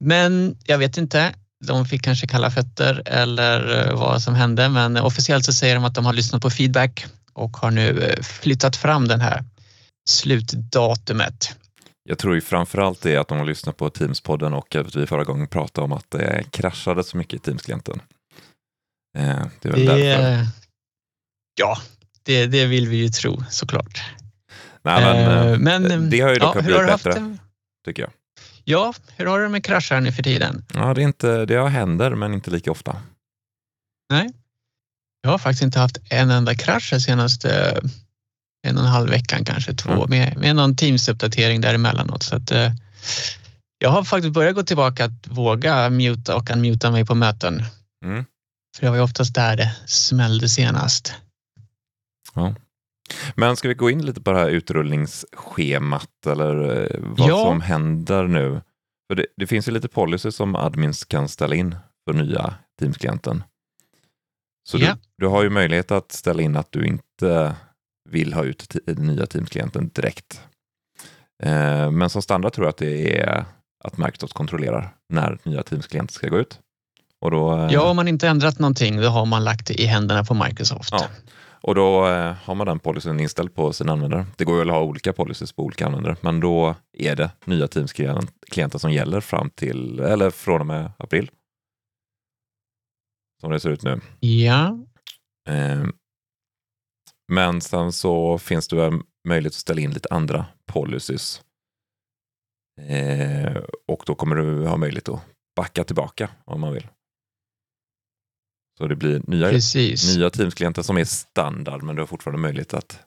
Men 0.00 0.56
jag 0.64 0.78
vet 0.78 0.96
inte, 0.96 1.34
de 1.64 1.86
fick 1.86 2.02
kanske 2.02 2.26
kalla 2.26 2.50
fötter 2.50 3.02
eller 3.06 3.92
vad 3.92 4.22
som 4.22 4.34
hände 4.34 4.68
men 4.68 4.96
officiellt 4.96 5.44
så 5.44 5.52
säger 5.52 5.74
de 5.74 5.84
att 5.84 5.94
de 5.94 6.06
har 6.06 6.12
lyssnat 6.12 6.42
på 6.42 6.50
feedback 6.50 7.06
och 7.32 7.56
har 7.56 7.70
nu 7.70 8.16
flyttat 8.22 8.76
fram 8.76 9.08
den 9.08 9.20
här 9.20 9.44
slutdatumet 10.08 11.56
jag 12.04 12.18
tror 12.18 12.34
ju 12.34 12.40
framförallt 12.40 13.00
det 13.00 13.16
att 13.16 13.28
de 13.28 13.38
har 13.38 13.44
lyssnat 13.44 13.76
på 13.76 13.88
Teams-podden 13.88 14.54
och 14.54 14.76
att 14.76 14.96
vi 14.96 15.06
förra 15.06 15.24
gången 15.24 15.46
pratade 15.46 15.84
om 15.84 15.92
att 15.92 16.10
det 16.10 16.44
kraschade 16.50 17.04
så 17.04 17.16
mycket 17.16 17.34
i 17.34 17.38
Teams-klienten. 17.38 18.00
Eh, 19.18 19.46
det 19.60 19.68
är 19.68 19.72
väl 19.72 19.86
därför. 19.86 20.22
Det, 20.22 20.46
ja, 21.60 21.78
det, 22.22 22.46
det 22.46 22.66
vill 22.66 22.88
vi 22.88 22.96
ju 22.96 23.08
tro 23.08 23.44
såklart. 23.50 24.02
Nej, 24.82 25.04
men, 25.04 25.14
Eh, 25.16 25.52
eh, 25.52 25.58
men, 25.58 26.10
det 26.10 26.20
har 26.20 26.28
ju 26.28 26.38
dock 26.38 26.56
hur 26.56 26.62
blivit 26.62 26.86
bättre, 26.86 27.12
det? 27.12 27.38
tycker 27.84 28.02
jag. 28.02 28.12
Ja, 28.64 28.94
hur 29.16 29.26
har 29.26 29.40
du 29.40 29.48
med 29.48 29.64
kraschar 29.64 30.00
nu 30.00 30.12
för 30.12 30.22
tiden? 30.22 30.64
Ja, 30.74 30.94
det, 30.94 31.00
är 31.00 31.04
inte, 31.04 31.46
det 31.46 31.68
händer, 31.68 32.14
men 32.14 32.34
inte 32.34 32.50
lika 32.50 32.70
ofta. 32.70 32.96
Jag 35.22 35.30
har 35.30 35.38
faktiskt 35.38 35.62
inte 35.62 35.78
haft 35.78 35.98
en 36.10 36.30
enda 36.30 36.54
krasch 36.54 36.90
de 36.90 37.00
senaste 37.00 37.80
en 38.64 38.76
och 38.78 38.84
en 38.84 38.90
halv 38.90 39.10
veckan, 39.10 39.44
kanske 39.44 39.74
två, 39.74 39.90
Mm. 39.92 40.10
med, 40.10 40.36
med 40.38 40.56
någon 40.56 40.74
Teams-uppdatering 40.76 41.60
däremellanåt. 41.60 42.22
Så 42.22 42.36
att, 42.36 42.50
eh, 42.50 42.72
jag 43.78 43.90
har 43.90 44.04
faktiskt 44.04 44.34
börjat 44.34 44.54
gå 44.54 44.62
tillbaka 44.62 45.04
att 45.04 45.26
våga 45.28 45.90
muta 45.90 46.36
och 46.36 46.50
unmuta 46.50 46.90
mig 46.90 47.04
på 47.06 47.14
möten. 47.14 47.62
Mm. 48.04 48.24
För 48.76 48.86
det 48.86 48.90
var 48.90 48.96
ju 48.96 49.02
oftast 49.02 49.34
där 49.34 49.56
det 49.56 49.76
smällde 49.86 50.48
senast. 50.48 51.14
Men 53.34 53.56
ska 53.56 53.68
vi 53.68 53.74
gå 53.74 53.90
in 53.90 54.06
lite 54.06 54.20
på 54.20 54.32
det 54.32 54.38
här 54.38 54.48
utrullningsschemat 54.48 56.26
eller 56.26 56.82
eh, 56.82 57.00
vad 57.00 57.30
Ja. 57.30 57.44
som 57.44 57.60
händer 57.60 58.24
nu? 58.24 58.60
För 59.08 59.14
det, 59.14 59.26
det 59.36 59.46
finns 59.46 59.68
ju 59.68 59.72
lite 59.72 59.88
policy 59.88 60.30
som 60.30 60.54
admins 60.56 61.04
kan 61.04 61.28
ställa 61.28 61.54
in 61.54 61.76
för 62.04 62.12
nya 62.12 62.54
Teams-klienten. 62.80 63.42
Så 64.68 64.78
Ja. 64.78 64.86
du, 64.94 64.96
du 65.18 65.26
har 65.26 65.42
ju 65.42 65.50
möjlighet 65.50 65.90
att 65.90 66.12
ställa 66.12 66.42
in 66.42 66.56
att 66.56 66.72
du 66.72 66.86
inte 66.86 67.54
vill 68.08 68.32
ha 68.34 68.44
ut 68.44 68.76
den 68.86 69.06
nya 69.06 69.26
Teams-klienten 69.26 69.90
direkt. 69.94 70.40
Eh, 71.42 71.90
men 71.90 72.10
som 72.10 72.22
standard 72.22 72.52
tror 72.52 72.66
jag 72.66 72.70
att 72.70 72.76
det 72.76 73.20
är 73.20 73.44
att 73.84 73.98
Microsoft 73.98 74.32
kontrollerar 74.32 74.94
när 75.08 75.38
nya 75.42 75.62
Teams-klienter 75.62 76.14
ska 76.14 76.28
gå 76.28 76.38
ut. 76.38 76.58
Och 77.20 77.30
då, 77.30 77.56
eh, 77.58 77.72
Ja, 77.72 77.90
om 77.90 77.96
man 77.96 78.08
inte 78.08 78.28
ändrat 78.28 78.58
någonting, 78.58 79.00
då 79.00 79.08
har 79.08 79.26
man 79.26 79.44
lagt 79.44 79.66
det 79.66 79.74
i 79.74 79.84
händerna 79.84 80.24
på 80.24 80.34
Microsoft. 80.34 80.92
Ja. 80.92 81.08
Och 81.60 81.74
då 81.74 82.06
eh, 82.06 82.32
har 82.44 82.54
man 82.54 82.66
den 82.66 82.78
policyn 82.78 83.20
inställd 83.20 83.54
på 83.54 83.72
sina 83.72 83.92
användare. 83.92 84.26
Det 84.36 84.44
går 84.44 84.56
ju 84.56 84.62
att 84.62 84.74
ha 84.76 84.82
olika 84.82 85.12
policies 85.12 85.52
på 85.52 85.62
olika 85.62 85.86
användare, 85.86 86.16
men 86.20 86.40
då 86.40 86.74
är 86.92 87.16
det 87.16 87.30
nya 87.44 87.66
Teams-klienter 87.66 88.78
som 88.78 88.92
gäller 88.92 89.20
fram 89.20 89.50
till, 89.50 90.00
eller 90.00 90.30
från 90.30 90.60
och 90.60 90.66
med 90.66 90.92
april. 90.98 91.30
Som 93.40 93.50
det 93.50 93.60
ser 93.60 93.70
ut 93.70 93.82
nu. 93.82 94.00
Ja, 94.20 94.78
men 97.32 97.60
sen 97.60 97.92
så 97.92 98.38
finns 98.38 98.68
det 98.68 98.76
väl 98.76 99.00
möjlighet 99.28 99.52
att 99.52 99.60
ställa 99.60 99.80
in 99.80 99.90
lite 99.90 100.08
andra 100.10 100.46
policies. 100.72 101.42
Eh, 102.80 103.56
och 103.88 104.02
då 104.06 104.14
kommer 104.14 104.36
du 104.36 104.66
ha 104.66 104.76
möjlighet 104.76 105.08
att 105.08 105.20
backa 105.56 105.84
tillbaka 105.84 106.30
om 106.44 106.60
man 106.60 106.72
vill. 106.72 106.88
Så 108.78 108.86
det 108.86 108.96
blir 108.96 109.22
nya, 109.26 109.50
Precis. 109.50 110.16
nya 110.16 110.30
Teams-klienter 110.30 110.82
som 110.82 110.98
är 110.98 111.04
standard, 111.04 111.82
men 111.82 111.96
du 111.96 112.02
har 112.02 112.06
fortfarande 112.06 112.42
möjlighet 112.42 112.74
att 112.74 113.00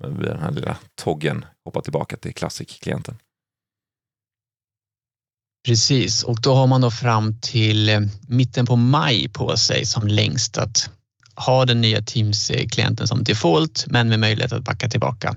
med 0.00 0.10
den 0.10 0.40
här 0.40 0.50
lilla 0.50 0.76
toggen 0.94 1.44
hoppa 1.64 1.82
tillbaka 1.82 2.16
till 2.16 2.34
Classic-klienten. 2.34 3.18
Precis, 5.66 6.22
och 6.22 6.40
då 6.42 6.54
har 6.54 6.66
man 6.66 6.80
då 6.80 6.90
fram 6.90 7.40
till 7.40 7.88
eh, 7.88 8.00
mitten 8.28 8.66
på 8.66 8.76
maj 8.76 9.28
på 9.28 9.56
sig 9.56 9.86
som 9.86 10.06
längst 10.06 10.58
att 10.58 10.90
ha 11.34 11.64
den 11.64 11.80
nya 11.80 12.02
Teams-klienten 12.02 13.06
som 13.08 13.24
default, 13.24 13.84
men 13.86 14.08
med 14.08 14.20
möjlighet 14.20 14.52
att 14.52 14.62
backa 14.64 14.88
tillbaka. 14.88 15.36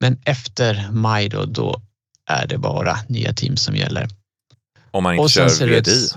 Men 0.00 0.20
efter 0.24 0.88
maj 0.90 1.28
då, 1.28 1.44
då 1.44 1.82
är 2.30 2.46
det 2.46 2.58
bara 2.58 2.98
nya 3.08 3.32
Teams 3.32 3.62
som 3.62 3.76
gäller. 3.76 4.08
Om 4.90 5.02
man 5.02 5.14
inte 5.14 5.28
kör 5.28 5.66
VDI. 5.66 6.08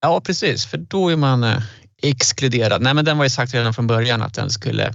Ja, 0.00 0.20
precis, 0.20 0.66
för 0.66 0.78
då 0.78 1.08
är 1.08 1.16
man 1.16 1.44
eh, 1.44 1.62
exkluderad. 2.02 2.82
Nej, 2.82 2.94
men 2.94 3.04
den 3.04 3.18
var 3.18 3.24
ju 3.24 3.30
sagt 3.30 3.54
redan 3.54 3.74
från 3.74 3.86
början 3.86 4.22
att 4.22 4.34
den 4.34 4.50
skulle 4.50 4.92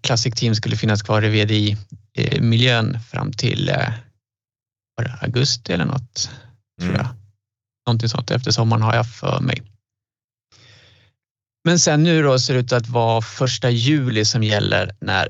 Classic 0.00 0.34
Team 0.34 0.54
skulle 0.54 0.76
finnas 0.76 1.02
kvar 1.02 1.24
i 1.24 1.28
VDI-miljön 1.28 3.00
fram 3.00 3.32
till 3.32 3.68
eh, 3.68 3.92
augusti 5.20 5.72
eller 5.72 5.84
något, 5.84 6.30
tror 6.80 6.90
Mm. 6.90 7.00
jag. 7.00 7.08
Någonting 7.86 8.08
sånt 8.08 8.30
efter 8.30 8.50
sommaren 8.50 8.82
har 8.82 8.94
jag 8.94 9.10
för 9.10 9.40
mig. 9.40 9.62
Men 11.68 11.78
sen 11.78 12.02
nu 12.02 12.22
då 12.22 12.38
ser 12.38 12.54
det 12.54 12.60
ut 12.60 12.72
att 12.72 12.88
vara 12.88 13.22
första 13.22 13.70
juli 13.70 14.24
som 14.24 14.42
gäller 14.42 14.94
när 15.00 15.28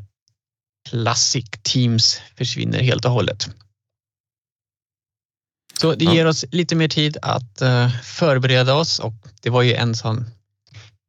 Classic 0.88 1.45
Teams 1.62 2.21
försvinner 2.37 2.78
helt 2.78 3.04
och 3.04 3.11
hållet. 3.11 3.50
Så 5.80 5.95
det 5.95 6.04
ger 6.04 6.26
oss 6.26 6.45
lite 6.50 6.76
mer 6.76 6.88
tid 6.88 7.16
att 7.23 7.61
eh, 7.61 7.90
förbereda 8.02 8.75
oss 8.75 8.99
och 8.99 9.14
det 9.42 9.50
var 9.50 9.62
ju 9.62 9.75
en 9.75 9.95
sån 9.95 10.25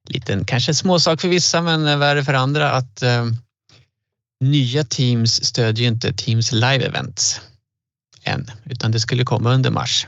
liten, 0.08 0.46
kanske 0.46 0.74
småsak 0.74 1.22
för 1.22 1.28
vissa 1.28 1.62
men 1.62 1.88
eh, 1.88 1.98
värre 1.98 2.24
för 2.24 2.34
andra 2.34 2.72
att 2.72 3.02
eh, 3.02 3.26
nya 4.40 4.84
Teams 4.84 5.46
stödjer 5.46 5.82
ju 5.82 5.88
inte 5.88 6.14
Teams 6.14 6.52
live 6.52 6.86
events 6.86 7.42
än 8.24 8.52
utan 8.66 8.92
det 8.92 9.00
skulle 9.00 9.26
komma 9.26 9.54
under 9.54 9.72
mars. 9.72 10.08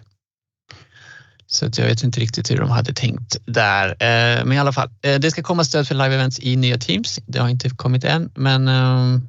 Så 1.54 1.66
jag 1.66 1.86
vet 1.86 2.04
inte 2.04 2.20
riktigt 2.20 2.52
hur 2.52 2.58
de 2.58 2.70
hade 2.70 2.94
tänkt 2.94 3.38
där. 3.46 3.88
Eh, 3.90 4.46
Men 4.46 4.52
i 4.54 4.60
alla 4.60 4.74
fall, 4.74 4.90
eh, 5.02 5.20
det 5.20 5.32
ska 5.32 5.44
komma 5.44 5.64
stöd 5.64 5.88
för 5.88 5.96
live 5.96 6.16
events 6.16 6.40
i 6.40 6.56
nya 6.56 6.78
Teams. 6.78 7.20
Det 7.26 7.40
har 7.40 7.50
inte 7.50 7.70
kommit 7.70 8.04
än, 8.04 8.32
men 8.36 8.68
eh, 8.68 9.20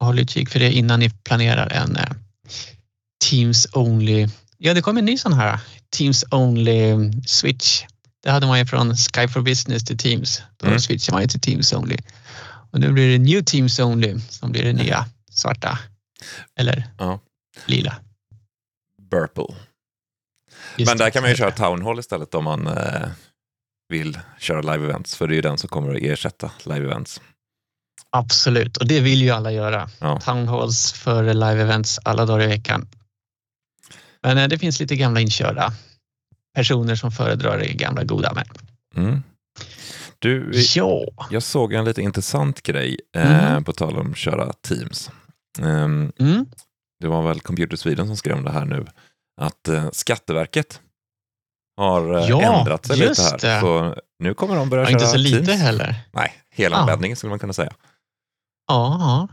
håll 0.00 0.18
utkik 0.18 0.48
för 0.50 0.58
det 0.58 0.72
innan 0.72 1.00
ni 1.00 1.10
planerar 1.10 1.68
en 1.72 1.98
Teams 3.30 3.66
only. 3.72 4.28
Ja, 4.58 4.74
det 4.74 4.82
kom 4.82 4.98
en 4.98 5.04
ny 5.04 5.18
sån 5.18 5.32
här 5.32 5.60
Teams 5.96 6.24
only 6.30 7.12
switch. 7.26 7.84
Det 8.22 8.30
hade 8.30 8.46
man 8.46 8.58
ju 8.58 8.66
från 8.66 8.96
Skype 8.96 9.28
for 9.28 9.40
Business 9.40 9.84
till 9.84 9.98
Teams. 9.98 10.42
Då 10.56 10.66
Mm. 10.66 10.80
switchar 10.80 11.12
man 11.12 11.22
ju 11.22 11.28
till 11.28 11.40
Teams 11.40 11.72
only. 11.72 11.96
Och 12.70 12.80
nu 12.80 12.92
blir 12.92 13.08
det 13.12 13.18
New 13.18 13.42
Teams 13.44 13.78
only 13.78 14.14
som 14.28 14.52
blir 14.52 14.62
det 14.64 14.72
nya 14.72 15.06
svarta. 15.30 15.78
Eller 16.58 16.84
Ja. 16.98 17.20
lila. 17.66 17.94
Burple. 19.10 19.54
Just 20.76 20.90
Men 20.90 20.98
där 20.98 21.04
det. 21.04 21.10
kan 21.10 21.22
man 21.22 21.30
ju 21.30 21.36
köra 21.36 21.50
Town 21.50 21.82
Hall 21.82 21.98
istället 21.98 22.34
om 22.34 22.44
man 22.44 22.66
eh, 22.66 23.08
vill 23.88 24.18
köra 24.38 24.60
live-events, 24.62 25.16
för 25.16 25.28
det 25.28 25.32
är 25.34 25.36
ju 25.36 25.42
den 25.42 25.58
som 25.58 25.68
kommer 25.68 25.94
att 25.94 26.02
ersätta 26.02 26.50
live-events. 26.64 27.20
Absolut, 28.10 28.76
och 28.76 28.86
det 28.88 29.00
vill 29.00 29.22
ju 29.22 29.30
alla 29.30 29.52
göra. 29.52 29.88
Ja. 30.00 30.20
Town 30.20 30.48
halls 30.48 30.92
för 30.92 31.34
live 31.34 31.62
events 31.62 31.98
alla 32.02 32.26
dagar 32.26 32.44
i 32.44 32.46
veckan. 32.46 32.88
Men 34.22 34.38
eh, 34.38 34.48
det 34.48 34.58
finns 34.58 34.80
lite 34.80 34.96
gamla 34.96 35.20
inkörda 35.20 35.72
personer 36.54 36.94
som 36.94 37.12
föredrar 37.12 37.58
det 37.58 37.72
gamla 37.72 38.04
goda 38.04 38.32
med. 38.34 38.48
Mm. 38.96 39.22
Du, 40.18 40.50
Ja, 40.74 41.04
jag 41.30 41.42
såg 41.42 41.72
en 41.72 41.84
lite 41.84 42.02
intressant 42.02 42.62
grej 42.62 42.98
eh, 43.16 43.52
Mhm. 43.52 43.64
på 43.64 43.72
tal 43.72 43.98
om 43.98 44.10
att 44.10 44.16
köra 44.16 44.52
Teams. 44.52 45.10
Ehm, 45.58 46.12
mm. 46.18 46.46
det 47.00 47.08
var 47.08 47.22
väl 47.22 47.40
Computer 47.40 47.76
Sweden 47.76 48.06
som 48.06 48.16
skrev 48.16 48.36
om 48.36 48.44
det 48.44 48.50
här 48.52 48.64
nu, 48.64 48.86
att 49.40 49.68
eh, 49.68 49.90
Skatteverket 49.92 50.80
har 51.76 52.18
eh, 52.18 52.28
Ja, 52.28 52.58
ändrat 52.60 52.86
sig 52.86 52.96
lite 52.96 53.22
här. 53.22 53.38
det. 53.38 53.60
Så 53.60 53.96
nu 54.18 54.34
kommer 54.34 54.56
de 54.56 54.68
börja 54.70 54.82
ja, 54.84 54.86
köra 54.88 54.98
inte 55.00 55.06
så 55.10 55.16
lite 55.16 55.44
Teams. 55.46 55.60
heller. 55.62 55.94
Nej, 56.12 56.32
hela 56.50 56.76
Ja. 56.76 56.80
användningen 56.80 57.16
skulle 57.16 57.30
man 57.30 57.38
kunna 57.38 57.52
säga. 57.52 57.72
Ja, 58.68 58.96
ja. 59.00 59.28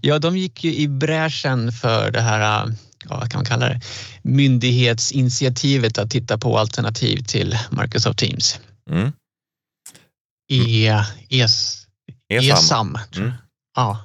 ja, 0.00 0.18
de 0.18 0.36
gick 0.36 0.64
ju 0.64 0.74
i 0.74 0.88
bräschen 0.88 1.72
för 1.72 2.10
det 2.10 2.20
här, 2.20 2.66
eh, 2.66 2.72
ja, 3.08 3.18
vad 3.20 3.30
kan 3.30 3.38
man 3.38 3.44
kalla 3.44 3.68
det, 3.68 3.80
myndighetsinitiativet 4.22 5.98
att 5.98 6.10
titta 6.10 6.38
på 6.38 6.58
alternativ 6.58 7.24
till 7.24 7.58
Microsoft 7.70 8.18
Teams. 8.18 8.60
Mm. 8.90 9.12
E, 10.52 10.88
ES, 11.30 11.86
ESAM. 12.28 12.50
ESAM. 12.56 12.98
tror 13.12 13.24
jag. 13.24 13.32
Mm. 13.32 13.32
Ja, 13.76 14.04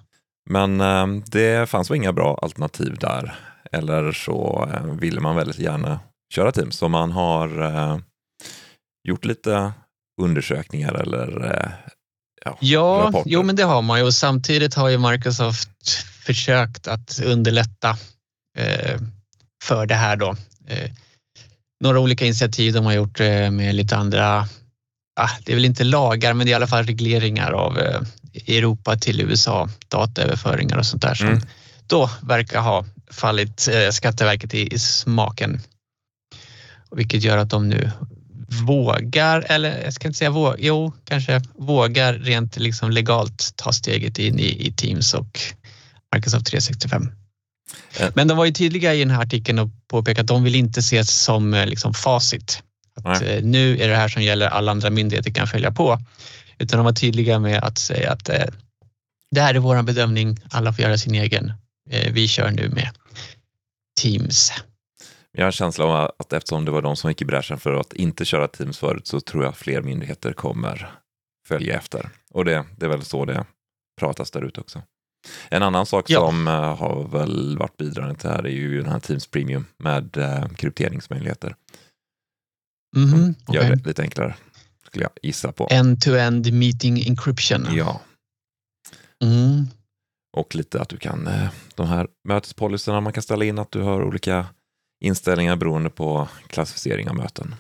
Men 0.50 0.82
eh, 0.82 1.08
det 1.26 1.70
fanns 1.70 1.92
inga 1.92 2.14
bra 2.14 2.40
alternativ 2.42 2.98
där. 3.00 3.36
Eller 3.72 4.12
så 4.12 4.70
eh, 4.74 4.84
ville 4.84 5.22
man 5.22 5.36
väldigt 5.36 5.60
gärna 5.60 6.00
köra 6.34 6.52
Teams. 6.52 6.76
Så 6.78 6.88
man 6.90 7.12
har 7.12 7.62
eh, 7.62 7.98
gjort 9.08 9.26
lite 9.26 9.72
undersökningar 10.22 10.94
eller 10.94 11.46
eh, 11.46 11.72
ja, 12.46 12.58
Ja, 12.62 13.04
rapporter. 13.08 13.30
jo 13.32 13.44
men 13.44 13.56
det 13.56 13.64
har 13.64 13.82
man 13.82 14.00
ju 14.00 14.06
och 14.06 14.14
samtidigt 14.14 14.74
har 14.76 14.90
ju 14.90 14.98
Microsoft 14.98 15.70
försökt 16.26 16.88
att 16.88 17.20
underlätta 17.26 17.90
eh, 18.58 19.00
för 19.64 19.86
det 19.86 19.96
här 19.96 20.16
då. 20.16 20.36
Eh, 20.68 20.92
några 21.84 22.00
olika 22.00 22.26
initiativ 22.26 22.74
de 22.74 22.86
har 22.86 22.94
gjort 22.94 23.20
med 23.52 23.76
lite 23.76 23.96
andra, 23.98 24.48
ah, 25.20 25.30
det 25.46 25.52
är 25.52 25.56
väl 25.56 25.66
inte 25.66 25.84
lagar 25.84 26.34
men 26.34 26.46
det 26.46 26.50
är 26.50 26.52
i 26.52 26.56
alla 26.56 26.68
fall 26.68 26.86
regleringar 26.86 27.52
av 27.52 27.78
Europa 28.34 28.96
till 28.96 29.22
USA, 29.22 29.70
dataöverföringar 29.88 30.78
och 30.78 30.86
sånt 30.86 31.02
där 31.02 31.16
som 31.16 31.28
Mm. 31.28 31.42
då 31.88 32.10
verkar 32.22 32.62
ha 32.62 32.86
fallit 33.12 33.68
eh, 33.68 33.90
Skatteverket 33.90 34.54
i, 34.54 34.74
i 34.74 34.80
smaken. 34.80 35.62
Vilket 36.92 37.24
gör 37.24 37.38
att 37.38 37.50
de 37.50 37.70
nu 37.70 37.92
vågar, 38.50 39.46
eller 39.50 39.84
jag 39.84 39.94
ska 39.94 40.08
inte 40.08 40.18
säga 40.18 40.30
vågar, 40.30 40.58
jo 40.60 40.94
kanske 41.06 41.42
vågar 41.56 42.14
rent 42.14 42.58
liksom 42.58 42.92
legalt 42.92 43.54
ta 43.56 43.72
steget 43.72 44.20
in 44.20 44.40
i, 44.40 44.68
i 44.68 44.72
Teams 44.72 45.14
och 45.14 45.40
Microsoft 46.16 46.46
365. 46.46 47.12
Eh. 48.00 48.10
Men 48.16 48.28
de 48.28 48.38
var 48.38 48.46
ju 48.46 48.52
tydliga 48.52 48.94
i 48.94 49.00
den 49.00 49.12
här 49.12 49.22
artikeln 49.22 49.60
och 49.60 49.70
påpekade 49.88 50.22
att 50.22 50.28
de 50.28 50.44
vill 50.44 50.56
inte 50.56 50.80
ses 50.80 51.24
som 51.24 51.54
eh, 51.54 51.66
liksom 51.66 51.94
facit. 51.94 52.64
Att 53.04 53.22
eh, 53.22 53.44
nu 53.44 53.78
är 53.78 53.88
det 53.88 53.96
här 53.96 54.08
som 54.08 54.24
gäller, 54.24 54.48
alla 54.48 54.72
andra 54.72 54.90
myndigheter 54.90 55.32
kan 55.32 55.48
följa 55.48 55.72
på. 55.72 56.00
Utan 56.60 56.78
de 56.78 56.86
var 56.86 56.94
tydliga 56.94 57.40
med 57.40 57.64
att 57.64 57.78
säga 57.78 58.12
att 58.12 58.30
eh, 58.30 58.46
det 59.32 59.42
här 59.42 59.54
är 59.56 59.60
vår 59.60 59.82
bedömning, 59.84 60.38
alla 60.52 60.74
får 60.74 60.84
göra 60.84 60.98
sin 60.98 61.16
egen. 61.16 61.54
Eh, 61.90 62.14
vi 62.14 62.28
kör 62.28 62.52
nu 62.52 62.70
med 62.70 62.90
Teams. 64.02 64.52
Jag 65.32 65.42
har 65.42 65.46
en 65.48 65.52
känsla 65.52 65.86
av 65.86 66.12
att 66.20 66.34
eftersom 66.34 66.66
det 66.66 66.72
var 66.72 66.82
de 66.82 66.96
som 66.96 67.10
gick 67.10 67.22
i 67.22 67.26
bräschen 67.26 67.58
för 67.60 67.74
att 67.74 67.94
inte 67.94 68.26
köra 68.26 68.48
Teams 68.48 68.78
förut 68.78 69.08
så 69.08 69.22
tror 69.22 69.44
jag 69.44 69.58
fler 69.58 69.82
myndigheter 69.82 70.34
kommer 70.34 70.92
följa 71.48 71.78
efter. 71.78 72.10
Och 72.32 72.46
det, 72.46 72.66
det 72.78 72.86
är 72.86 72.90
väl 72.90 73.06
så 73.06 73.26
det 73.26 73.46
pratas 74.00 74.32
där 74.32 74.42
ute 74.42 74.60
också. 74.62 74.82
En 75.50 75.64
annan 75.64 75.86
sak 75.86 76.06
Ja. 76.10 76.20
som 76.20 76.48
eh, 76.48 76.76
har 76.78 77.08
väl 77.08 77.58
varit 77.58 77.78
bidragande 77.78 78.16
till 78.20 78.30
det 78.30 78.36
här 78.36 78.44
är 78.46 78.50
ju 78.52 78.82
den 78.82 78.92
här 78.92 79.00
Teams 79.00 79.28
Premium 79.28 79.66
med 79.78 80.18
eh, 80.18 80.48
krypteringsmöjligheter. 80.48 81.56
Mhm, 82.98 83.36
Gör 83.54 83.62
okej. 83.62 83.76
det 83.78 83.88
lite 83.88 84.02
enklare, 84.02 84.36
skulle 84.90 85.04
jag 85.06 85.12
gissa 85.24 85.52
på. 85.52 85.68
End-to-end 85.72 86.54
meeting 86.54 87.08
encryption. 87.08 87.68
Ja, 87.72 88.02
Mm. 89.24 89.68
och 90.38 90.56
lite 90.56 90.82
att 90.82 90.90
du 90.90 90.98
kan, 90.98 91.28
eh, 91.28 91.50
de 91.76 91.88
här 91.88 92.08
mötespolicyerna 92.28 93.02
man 93.02 93.14
kan 93.14 93.24
ställa 93.24 93.46
in, 93.46 93.60
att 93.60 93.72
du 93.72 93.82
har 93.82 94.04
olika 94.04 94.46
inställningar 95.06 95.56
beroende 95.56 95.90
på 95.90 96.28
klassificering 96.48 97.10
av 97.10 97.16
möten. 97.16 97.56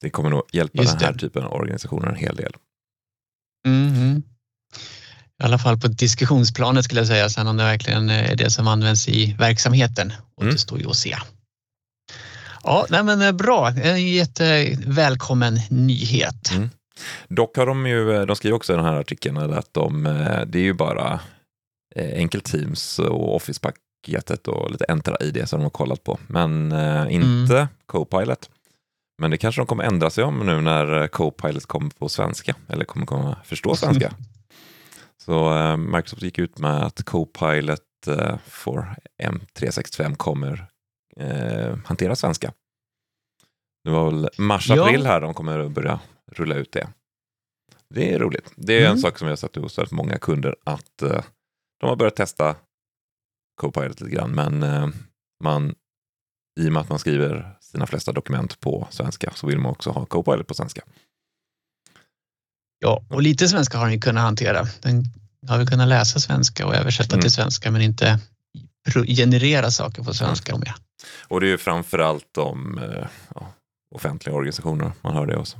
Det 0.00 0.10
kommer 0.10 0.30
nog 0.30 0.42
hjälpa 0.52 0.82
Just 0.82 0.92
den 0.98 1.04
här 1.06 1.12
det. 1.12 1.18
typen 1.18 1.42
av 1.42 1.52
organisationer 1.52 2.08
en 2.08 2.16
hel 2.16 2.36
del. 2.36 2.52
Mhm. 3.66 4.22
I 5.40 5.44
alla 5.44 5.58
fall 5.58 5.80
på 5.80 5.88
diskussionsplanet 5.88 6.84
skulle 6.84 7.00
jag 7.00 7.06
säga. 7.08 7.28
Sen 7.28 7.46
om 7.46 7.56
det 7.56 7.64
verkligen 7.64 8.10
är 8.10 8.36
det 8.36 8.50
som 8.50 8.68
används 8.68 9.08
i 9.08 9.32
verksamheten 9.38 10.12
återstår 10.36 10.78
ju 10.80 10.86
att 10.88 10.96
se. 10.96 11.16
Ja, 12.64 12.86
nej 12.90 13.02
men 13.02 13.22
eh, 13.22 13.32
bra. 13.32 13.68
En 13.68 14.08
jättevälkommen 14.08 15.58
nyhet. 15.70 16.52
Mm. 16.52 16.70
Dock 17.28 17.56
har 17.56 17.66
de 17.66 17.86
ju, 17.86 18.26
de 18.26 18.36
skriver 18.36 18.56
också 18.56 18.72
i 18.72 18.76
den 18.76 18.84
här 18.84 19.00
artikeln 19.00 19.36
att 19.36 19.74
de, 19.74 20.06
eh, 20.06 20.40
det 20.46 20.58
är 20.58 20.62
ju 20.62 20.72
bara 20.72 21.20
eh, 21.94 22.18
Enkel 22.18 22.40
Teams 22.40 22.98
och 22.98 23.36
Office-paketet 23.36 24.48
och 24.48 24.70
lite 24.70 24.84
Entra-ID 24.84 25.48
som 25.48 25.58
de 25.58 25.62
har 25.62 25.70
kollat 25.70 26.04
på, 26.04 26.18
men 26.26 26.72
eh, 26.72 27.14
inte 27.14 27.68
Copilot. 27.86 28.50
Men 29.18 29.30
det 29.30 29.38
kanske 29.38 29.60
de 29.60 29.66
kommer 29.66 29.84
ändra 29.84 30.10
sig 30.10 30.24
om 30.24 30.46
nu 30.46 30.60
när 30.60 31.02
eh, 31.02 31.06
Copilot 31.06 31.66
kommer 31.66 31.90
på 31.90 32.08
svenska, 32.08 32.54
eller 32.68 32.84
kommer 32.84 33.06
komma 33.06 33.36
förstå 33.44 33.74
svenska. 33.76 34.12
Så 35.24 35.58
eh, 35.58 35.76
Microsoft 35.76 36.22
gick 36.22 36.38
ut 36.38 36.58
med 36.58 36.82
att 36.82 37.04
Copilot 37.04 38.06
eh, 38.06 38.36
för 38.46 38.96
M365 39.22 40.14
kommer 40.16 40.66
eh, 41.16 41.76
hantera 41.84 42.16
svenska. 42.16 42.52
Det 43.84 43.90
var 43.90 44.10
väl 44.10 44.28
mars-april 44.38 45.06
här 45.06 45.20
de 45.20 45.34
kommer 45.34 45.58
att 45.58 45.72
börja 45.72 46.00
rulla 46.32 46.54
ut 46.54 46.72
det. 46.72 46.88
Det 47.94 48.12
är 48.14 48.18
roligt. 48.18 48.52
Det 48.56 48.74
är 48.74 48.80
Mm. 48.80 48.92
en 48.92 48.98
sak 48.98 49.18
som 49.18 49.26
jag 49.28 49.32
har 49.32 49.36
sett 49.36 49.56
hos 49.56 49.78
väldigt 49.78 49.92
många 49.92 50.18
kunder 50.18 50.56
att 50.64 51.02
eh, 51.02 51.24
de 51.80 51.88
har 51.88 51.96
börjat 51.96 52.16
testa 52.16 52.56
Copilot 53.60 54.00
lite 54.00 54.14
grann, 54.14 54.30
men 54.30 54.62
eh, 54.62 54.88
man, 55.44 55.74
i 56.60 56.68
och 56.68 56.72
med 56.72 56.80
att 56.80 56.88
man 56.88 56.98
skriver 56.98 57.56
sina 57.60 57.86
flesta 57.86 58.12
dokument 58.12 58.60
på 58.60 58.88
svenska 58.90 59.32
så 59.34 59.46
vill 59.46 59.58
man 59.58 59.72
också 59.72 59.90
ha 59.90 60.06
Copilot 60.06 60.46
på 60.46 60.54
svenska. 60.54 60.82
Ja, 62.78 63.04
och 63.10 63.22
lite 63.22 63.48
svenska 63.48 63.78
har 63.78 63.84
den 63.84 63.94
ju 63.94 64.00
kunnat 64.00 64.22
hantera. 64.22 64.64
Den 64.82 65.04
har 65.48 65.58
väl 65.58 65.66
kunnat 65.66 65.88
läsa 65.88 66.20
svenska 66.20 66.66
och 66.66 66.74
översätta 66.74 67.14
Mm. 67.14 67.20
till 67.22 67.30
svenska 67.32 67.70
men 67.70 67.82
inte 67.82 68.18
generera 69.06 69.70
saker 69.70 70.02
på 70.04 70.14
svenska. 70.14 70.54
Om 70.54 70.62
jag. 70.66 70.74
Och 71.28 71.40
det 71.40 71.46
är 71.46 71.50
ju 71.50 71.58
framförallt 71.58 72.26
de 72.32 72.78
eh, 72.78 73.06
ja, 73.34 73.52
offentliga 73.94 74.36
organisationer 74.36 74.92
man 75.00 75.16
hör 75.16 75.26
det 75.26 75.36
också. 75.36 75.58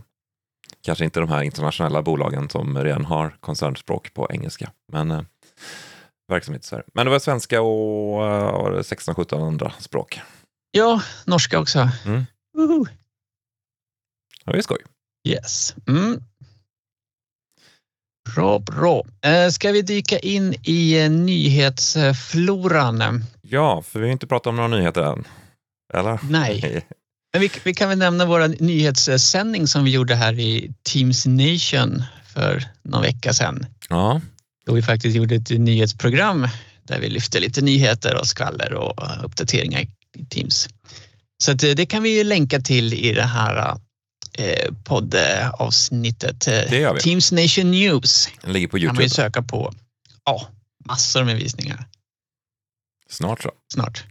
Kanske 0.83 1.05
inte 1.05 1.21
de 1.21 1.29
här 1.29 1.43
internationella 1.43 2.03
bolagen 2.03 2.49
som 2.49 2.79
redan 2.79 3.05
har 3.05 3.37
koncernspråk 3.41 4.15
på 4.15 4.29
engelska, 4.31 4.71
men 4.93 5.11
eh, 5.11 5.23
verksamhet 6.33 6.65
i 6.65 6.67
Sverige. 6.67 6.85
Men 6.95 7.07
det 7.07 7.13
var 7.13 7.19
svenska 7.19 7.63
och 7.63 8.27
eh, 8.27 8.53
var 8.53 8.71
det 8.71 8.83
16-17 8.83 9.47
andra 9.47 9.73
språk. 9.79 10.21
Ja, 10.71 11.03
norska 11.25 11.59
också. 11.59 11.89
Mm. 12.07 12.25
Woho! 12.57 12.87
Ja, 14.45 14.53
det 14.53 14.59
är 14.59 14.63
skoj. 14.63 14.79
Yes. 15.29 15.75
Mm. 15.89 16.23
Bra, 18.35 18.59
bra. 18.59 19.05
Eh, 19.25 19.49
ska 19.49 19.73
vi 19.73 19.83
dyka 19.83 20.19
in 20.19 20.55
i 20.65 21.05
eh, 21.05 21.11
nyhetsfloran? 21.11 23.25
Ja, 23.53 23.83
för 23.83 24.01
vi 24.01 24.07
har 24.07 24.13
inte 24.13 24.27
pratat 24.27 24.47
om 24.47 24.57
några 24.57 24.69
nyheter 24.69 25.03
än. 25.03 25.25
Eller? 25.95 26.19
Nej. 26.31 26.85
Men 27.33 27.41
vi, 27.43 27.51
vi 27.65 27.75
kan 27.75 27.89
väl 27.89 27.99
nämna 27.99 28.27
vår 28.27 28.63
nyhetssändning 28.63 29.67
som 29.67 29.85
vi 29.85 29.91
gjorde 29.91 30.15
här 30.15 30.39
i 30.41 30.73
Teams 30.83 31.27
Nation 31.27 32.03
för 32.35 32.65
någon 32.83 33.03
vecka 33.03 33.33
sedan. 33.33 33.67
Ja, 33.89 34.21
Då 34.67 34.75
vi 34.75 34.83
faktiskt 34.83 35.17
gjorde 35.17 35.35
ett 35.35 35.51
nyhetsprogram 35.51 36.49
där 36.83 37.01
vi 37.01 37.09
lyfte 37.09 37.41
lite 37.41 37.61
nyheter 37.61 38.21
och 38.21 38.27
skvaller 38.27 38.75
och 38.75 39.03
eh, 39.03 39.25
uppdateringar 39.25 39.81
i 40.17 40.25
Teams. 40.31 40.69
Så 41.45 41.51
eh, 41.51 41.57
det 41.57 41.87
kan 41.87 42.03
vi 42.03 42.19
ju 42.19 42.25
länka 42.25 42.61
till 42.61 42.95
i 42.95 43.13
det 43.13 43.27
här 43.27 43.77
eh, 44.39 44.75
poddavsnittet. 44.85 46.49
Teams 47.01 47.33
Nation 47.33 47.71
News 47.71 48.29
den 48.43 48.53
ligger 48.53 48.69
på 48.69 48.79
kan 48.79 48.87
man 48.87 48.95
ju 48.95 49.01
Youtube. 49.01 49.09
söka 49.09 49.43
på. 49.43 49.73
Ja, 50.25 50.49
massor 50.89 51.25
med 51.25 51.37
visningar 51.37 51.87
Snart 53.13 53.43
så. 53.43 53.51
snart. 53.75 54.05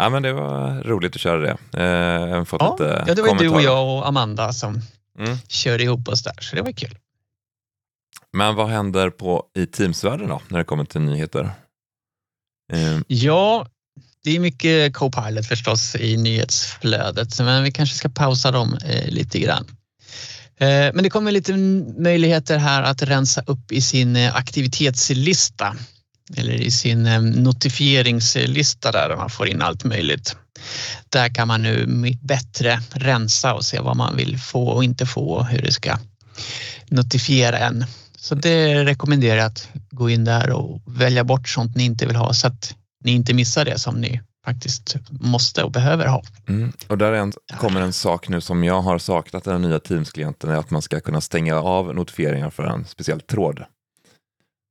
Ja, 0.00 0.08
men 0.10 0.22
det 0.22 0.32
var 0.32 0.82
roligt 0.82 1.14
att 1.14 1.20
köra 1.20 1.38
det. 1.40 1.50
Eh, 1.82 2.22
även 2.32 2.46
fått 2.46 2.60
Ja, 2.62 2.72
lite 2.72 3.04
ja, 3.08 3.14
det 3.14 3.22
var 3.22 3.28
ju 3.28 3.34
du 3.34 3.48
och 3.48 3.54
kommentarer. 3.54 3.64
jag 3.64 3.96
och 3.98 4.08
Amanda 4.08 4.52
som 4.52 4.80
Mm. 5.18 5.38
körde 5.48 5.82
ihop 5.82 6.08
oss 6.08 6.22
där, 6.22 6.36
så 6.40 6.56
det 6.56 6.62
var 6.62 6.72
kul. 6.72 6.98
Men 8.32 8.54
vad 8.54 8.68
händer 8.68 9.10
på, 9.10 9.44
i 9.56 9.66
Teams-världen 9.66 10.28
då, 10.28 10.40
när 10.48 10.58
det 10.58 10.64
kommer 10.64 10.84
till 10.84 11.00
nyheter? 11.00 11.50
Eh, 12.72 12.98
Ja, 13.06 13.66
det 14.24 14.30
är 14.36 14.40
mycket 14.40 14.94
Copilot 14.96 15.46
förstås 15.46 15.94
i 15.94 16.16
nyhetsflödet, 16.16 17.38
men 17.40 17.62
vi 17.62 17.72
kanske 17.72 17.96
ska 17.96 18.08
pausa 18.08 18.50
dem 18.50 18.78
eh, 18.84 19.08
lite 19.08 19.38
grann. 19.38 19.66
Eh, 20.56 20.66
men 20.94 21.02
det 21.02 21.10
kommer 21.10 21.32
lite 21.32 21.56
möjligheter 21.98 22.58
här 22.58 22.82
att 22.82 23.02
rensa 23.02 23.42
upp 23.46 23.72
i 23.72 23.80
sin 23.80 24.16
eh, 24.16 24.36
aktivitetslista 24.36 25.76
eller 26.36 26.52
i 26.52 26.70
sin 26.70 27.06
eh, 27.06 27.22
notifieringslista 27.22 28.92
där 28.92 29.16
man 29.16 29.30
får 29.30 29.48
in 29.48 29.62
allt 29.62 29.84
möjligt. 29.84 30.36
Där 31.08 31.28
kan 31.28 31.48
man 31.48 31.62
nu 31.62 31.86
bättre 32.22 32.80
rensa 32.90 33.54
och 33.54 33.64
se 33.64 33.80
vad 33.80 33.96
man 33.96 34.16
vill 34.16 34.38
få 34.38 34.68
och 34.68 34.84
inte 34.84 35.06
få 35.06 35.30
och 35.30 35.46
hur 35.46 35.62
det 35.62 35.72
ska 35.72 35.98
notifiera 36.88 37.58
en. 37.58 37.84
Så 38.16 38.34
det 38.34 38.84
rekommenderar 38.84 39.36
jag 39.36 39.46
att 39.46 39.68
gå 39.90 40.10
in 40.10 40.24
där 40.24 40.50
och 40.50 40.82
välja 40.86 41.24
bort 41.24 41.48
sånt 41.48 41.76
ni 41.76 41.84
inte 41.84 42.06
vill 42.06 42.16
ha 42.16 42.34
så 42.34 42.46
att 42.46 42.74
ni 43.04 43.12
inte 43.12 43.34
missar 43.34 43.64
det 43.64 43.78
som 43.78 44.00
ni 44.00 44.20
faktiskt 44.44 44.96
måste 45.10 45.62
och 45.62 45.70
behöver 45.70 46.06
ha. 46.06 46.22
Mm. 46.48 46.72
Och 46.86 46.98
där 46.98 47.12
är 47.12 47.16
en, 47.16 47.32
kommer 47.58 47.80
en 47.80 47.92
sak 47.92 48.28
nu 48.28 48.40
som 48.40 48.64
jag 48.64 48.82
har 48.82 48.98
saknat 48.98 49.46
i 49.46 49.50
den 49.50 49.62
nya 49.62 49.78
Teams-klienten, 49.78 50.50
är 50.50 50.56
att 50.56 50.70
man 50.70 50.82
ska 50.82 51.00
kunna 51.00 51.20
stänga 51.20 51.56
av 51.56 51.94
notifieringar 51.94 52.50
för 52.50 52.62
en 52.62 52.84
speciell 52.84 53.20
tråd. 53.20 53.64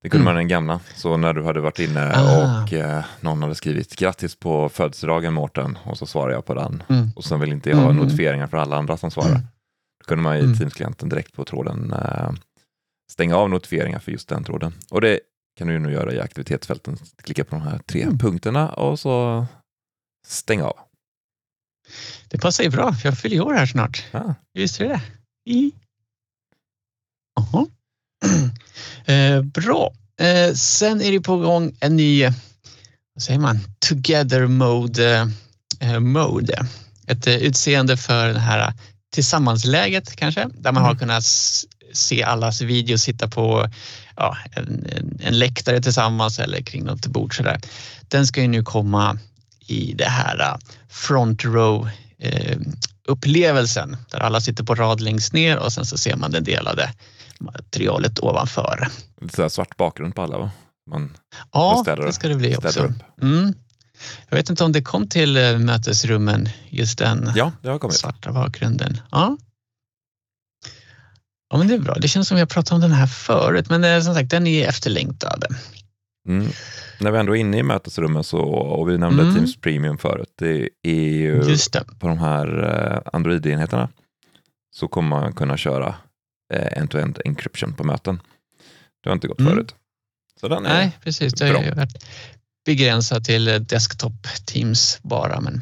Det 0.08 0.12
kunde 0.12 0.22
Mm. 0.24 0.34
man 0.34 0.36
den 0.36 0.48
gamla, 0.48 0.80
så 0.96 1.18
när 1.18 1.34
du 1.34 1.44
hade 1.44 1.60
varit 1.60 1.80
inne 1.80 2.12
Ah. 2.16 2.64
och 2.64 2.74
eh, 2.74 3.06
någon 3.22 3.42
hade 3.42 3.56
skrivit 3.56 3.96
grattis 3.96 4.36
på 4.36 4.70
födelsedagen 4.70 5.34
Mårten 5.34 5.78
och 5.86 5.98
så 5.98 6.06
svarar 6.06 6.34
jag 6.34 6.46
på 6.46 6.54
den 6.54 6.84
Mm. 6.90 7.10
och 7.16 7.24
sen 7.26 7.40
vill 7.40 7.52
inte 7.52 7.70
jag 7.70 7.78
ha 7.78 7.84
Mm. 7.92 7.98
notifieringar 7.98 8.48
för 8.48 8.58
alla 8.58 8.78
andra 8.78 8.98
som 8.98 9.12
svarar. 9.12 9.30
Mm. 9.30 9.42
Då 10.00 10.06
kunde 10.06 10.24
man 10.24 10.36
i 10.36 10.40
Mm. 10.40 10.54
Teams-klienten 10.58 11.10
direkt 11.10 11.34
på 11.34 11.46
tråden 11.46 11.94
eh, 11.94 12.32
stänga 13.12 13.36
av 13.36 13.50
notifieringar 13.50 14.00
för 14.00 14.12
just 14.12 14.30
den 14.30 14.44
tråden. 14.44 14.74
Och 14.90 15.02
det 15.02 15.20
kan 15.58 15.68
du 15.68 15.80
nu 15.80 15.92
göra 15.92 16.14
i 16.14 16.20
aktivitetsfälten. 16.20 16.98
Klicka 17.24 17.44
på 17.44 17.56
de 17.56 17.62
här 17.62 17.78
tre 17.80 18.02
Mm. 18.04 18.18
punkterna 18.18 18.70
och 18.70 19.00
så 19.00 19.46
stänga 20.28 20.64
av. 20.66 20.78
Det 22.30 22.38
passar 22.38 22.64
ju 22.64 22.70
bra 22.70 22.94
för 22.94 23.10
jag 23.10 23.18
fyller 23.18 23.42
år 23.42 23.54
här 23.54 23.66
snart. 23.66 24.06
Ah. 24.12 24.34
Visste 24.54 24.84
du 24.84 24.90
det? 24.90 25.02
I. 25.46 25.72
Jaha. 27.36 27.66
Eh, 29.06 29.42
bra. 29.42 29.94
Eh, 30.20 30.54
sen 30.54 31.02
är 31.02 31.12
det 31.12 31.20
på 31.22 31.38
gång 31.38 31.76
en 31.80 31.96
ny, 31.96 32.24
vad 33.14 33.24
säger 33.24 33.40
man, 33.40 33.60
together 33.90 34.48
mode. 34.48 35.32
Eh, 35.80 36.00
mode. 36.00 36.66
Ett 37.08 37.28
eh, 37.28 37.36
utseende 37.36 37.98
för 37.98 38.28
det 38.28 38.40
här 38.40 38.74
tillsammansläget 39.14 40.16
kanske, 40.16 40.48
där 40.60 40.72
man 40.72 40.84
har 40.84 40.90
Mm. 40.90 41.00
kunnat 41.00 41.24
s- 41.24 41.66
se 41.94 42.24
allas 42.24 42.62
videos, 42.62 43.02
sitta 43.02 43.28
på 43.28 43.70
ja, 44.16 44.38
en, 44.52 44.86
en, 44.96 45.20
en 45.24 45.40
läktare 45.40 45.82
tillsammans 45.82 46.40
eller 46.40 46.62
kring 46.62 46.84
något 46.84 47.06
bord 47.08 47.38
sådär. 47.38 47.60
Den 48.08 48.28
ska 48.28 48.42
ju 48.42 48.48
nu 48.48 48.64
komma 48.64 49.20
i 49.68 49.94
det 49.94 50.10
här 50.10 50.42
eh, 50.42 50.56
front 50.90 51.46
row 51.46 51.90
eh, 52.20 52.58
upplevelsen 53.08 53.98
där 54.12 54.20
alla 54.20 54.42
sitter 54.42 54.64
på 54.64 54.76
rad 54.76 55.02
längst 55.02 55.34
ner 55.34 55.58
och 55.58 55.74
sen 55.74 55.86
så 55.86 55.98
ser 55.98 56.16
man 56.16 56.32
det 56.32 56.40
delade 56.40 56.90
materialet 57.40 58.20
ovanför. 58.20 58.88
Lite 59.22 59.50
svart 59.50 59.78
bakgrund 59.78 60.16
på 60.16 60.22
alla 60.22 60.38
va? 60.38 60.52
Man 60.90 61.18
Ja, 61.52 61.84
det 61.86 62.14
ska 62.14 62.28
det 62.28 62.36
bli 62.36 62.56
också. 62.58 62.94
Mm. 63.22 63.54
Jag 64.30 64.38
vet 64.38 64.50
inte 64.50 64.64
om 64.64 64.72
det 64.72 64.82
kom 64.82 65.08
till 65.08 65.38
eh, 65.38 65.58
mötesrummen, 65.60 66.50
just 66.70 66.98
den 67.00 67.32
Ja, 67.36 67.52
det 67.62 67.70
har 67.70 67.80
kommit. 67.80 67.96
svarta 67.98 68.32
bakgrunden. 68.32 68.98
Ja. 69.12 69.38
ja, 71.50 71.58
men 71.58 71.68
det 71.68 71.74
är 71.74 71.80
bra. 71.80 71.94
Det 71.96 72.08
känns 72.08 72.28
som 72.28 72.38
har 72.38 72.46
pratat 72.46 72.72
om 72.72 72.82
den 72.82 72.92
här 72.92 73.08
förut, 73.08 73.70
men 73.70 73.84
eh, 73.84 74.02
som 74.02 74.14
sagt, 74.14 74.30
den 74.30 74.48
är 74.48 74.68
efterlängtad. 74.68 75.46
Mm. 76.30 76.48
När 77.00 77.12
vi 77.12 77.18
ändå 77.20 77.36
är 77.36 77.40
inne 77.40 77.58
i 77.58 77.64
mötesrummen 77.64 78.24
så, 78.24 78.40
och 78.40 78.90
vi 78.90 78.98
nämnde 78.98 79.24
Mm. 79.24 79.36
Teams 79.36 79.62
Premium 79.62 79.98
förut, 79.98 80.34
det 80.38 80.70
är 80.84 80.94
ju 81.12 81.58
på 82.00 82.08
de 82.08 82.18
här 82.18 82.64
eh, 82.64 83.02
Android-enheterna 83.14 83.90
så 84.76 84.88
kommer 84.88 85.10
man 85.10 85.34
kunna 85.34 85.58
köra 85.58 85.96
end-to-end 86.50 87.20
encryption 87.26 87.74
på 87.74 87.84
möten. 87.84 88.22
Det 89.04 89.10
har 89.10 89.14
inte 89.16 89.28
gått 89.28 89.40
Mm. 89.40 89.54
förut. 89.54 89.76
Så 90.40 90.48
den 90.48 90.66
är, 90.66 90.74
Nej, 90.74 90.98
precis. 91.04 91.34
Det 91.34 91.48
har 91.48 91.64
ju 91.64 91.72
varit 91.72 92.06
begränsat 92.66 93.24
till 93.24 93.48
eh, 93.48 93.56
desktop 93.56 94.28
Teams 94.46 95.00
bara. 95.04 95.42
Men... 95.42 95.62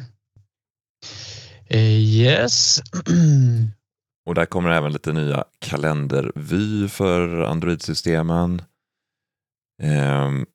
Eh, 1.66 1.98
Yes. 2.00 2.80
Och 4.26 4.34
där 4.34 4.46
kommer 4.46 4.70
även 4.70 4.92
lite 4.92 5.12
nya 5.12 5.44
kalendervy 5.58 6.88
för 6.88 7.42
Android-systemen. 7.42 8.62
Ehm, 9.82 10.46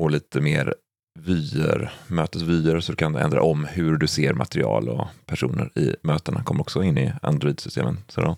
och 0.00 0.10
lite 0.10 0.40
mer 0.40 0.74
vyer, 1.18 1.92
mötesvyer, 2.06 2.80
så 2.80 2.92
du 2.92 2.96
kan 2.96 3.16
ändra 3.16 3.42
om 3.42 3.64
hur 3.64 3.96
du 3.96 4.06
ser 4.06 4.34
material 4.34 4.88
och 4.88 5.06
personer 5.26 5.78
i 5.78 5.96
mötena. 6.02 6.42
kommer 6.42 6.60
också 6.60 6.82
in 6.82 6.98
i 6.98 7.12
Android-systemen. 7.22 7.98
Så 8.08 8.20
då, 8.20 8.36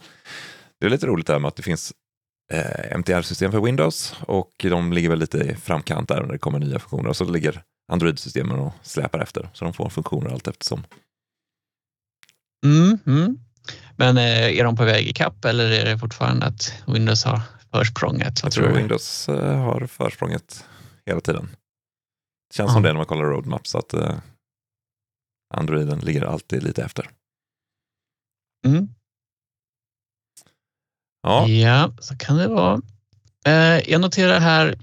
det 0.80 0.86
är 0.86 0.90
lite 0.90 1.06
roligt 1.06 1.26
där 1.26 1.38
med 1.38 1.48
att 1.48 1.56
det 1.56 1.62
finns 1.62 1.92
eh, 2.52 2.96
MTR-system 2.98 3.52
för 3.52 3.60
Windows 3.60 4.14
och 4.20 4.50
de 4.62 4.92
ligger 4.92 5.08
väl 5.08 5.18
lite 5.18 5.38
i 5.38 5.54
framkant 5.54 6.08
där 6.08 6.22
när 6.22 6.32
det 6.32 6.38
kommer 6.38 6.58
nya 6.58 6.78
funktioner. 6.78 7.08
Och 7.08 7.16
så 7.16 7.24
ligger 7.24 7.62
Android-systemen 7.92 8.58
och 8.58 8.72
släpar 8.82 9.18
efter, 9.18 9.48
så 9.52 9.64
de 9.64 9.74
får 9.74 9.88
funktioner 9.90 10.30
allt 10.30 10.48
eftersom. 10.48 10.84
Mm, 12.64 12.98
mm. 13.06 13.38
Men 13.96 14.16
eh, 14.16 14.58
är 14.58 14.64
de 14.64 14.76
på 14.76 14.84
väg 14.84 15.06
i 15.08 15.12
kapp 15.12 15.44
eller 15.44 15.70
är 15.70 15.84
det 15.84 15.98
fortfarande 15.98 16.46
att 16.46 16.82
Windows 16.86 17.24
har 17.24 17.40
försprånget? 17.70 18.40
Jag 18.42 18.52
tror 18.52 18.68
Windows 18.68 19.28
eh, 19.28 19.58
har 19.58 19.86
försprånget 19.86 20.64
hela 21.06 21.20
tiden. 21.20 21.48
Det 22.50 22.56
känns 22.56 22.72
som 22.72 22.82
Ja. 22.84 22.88
det 22.88 22.92
när 22.92 22.98
man 22.98 23.06
kollar 23.06 23.24
roadmap, 23.24 23.66
så 23.66 23.78
att 23.78 23.94
eh, 23.94 24.14
Androiden 25.54 25.98
ligger 25.98 26.22
alltid 26.22 26.62
lite 26.62 26.84
efter. 26.84 27.10
Mm. 28.66 28.88
Ja, 31.26 31.48
Ja, 31.48 31.92
så 32.00 32.16
kan 32.16 32.36
det 32.36 32.48
vara. 32.48 32.80
Eh, 33.46 33.90
jag 33.90 34.00
noterar 34.00 34.40
här 34.40 34.78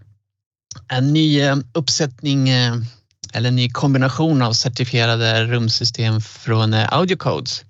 en 0.87 1.13
ny 1.13 1.41
eh, 1.41 1.57
uppsättning 1.73 2.49
eh, 2.49 2.75
eller 3.33 3.49
en 3.49 3.55
ny 3.55 3.69
kombination 3.69 4.41
av 4.41 4.53
certifierade 4.53 5.45
rumsystem 5.45 6.21
från 6.21 6.73
Audiocodes. 6.73 7.63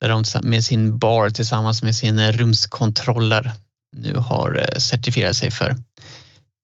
Där 0.00 0.08
de 0.08 0.24
med 0.42 0.64
sin 0.64 0.98
bar 0.98 1.30
tillsammans 1.30 1.82
med 1.82 1.96
sin 1.96 2.32
rumskontroller 2.32 3.52
nu 3.96 4.14
har 4.16 4.78
certifierat 4.78 5.36
sig 5.36 5.50
för 5.50 5.76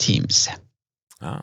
Teams. 0.04 0.50
Ja. 1.20 1.42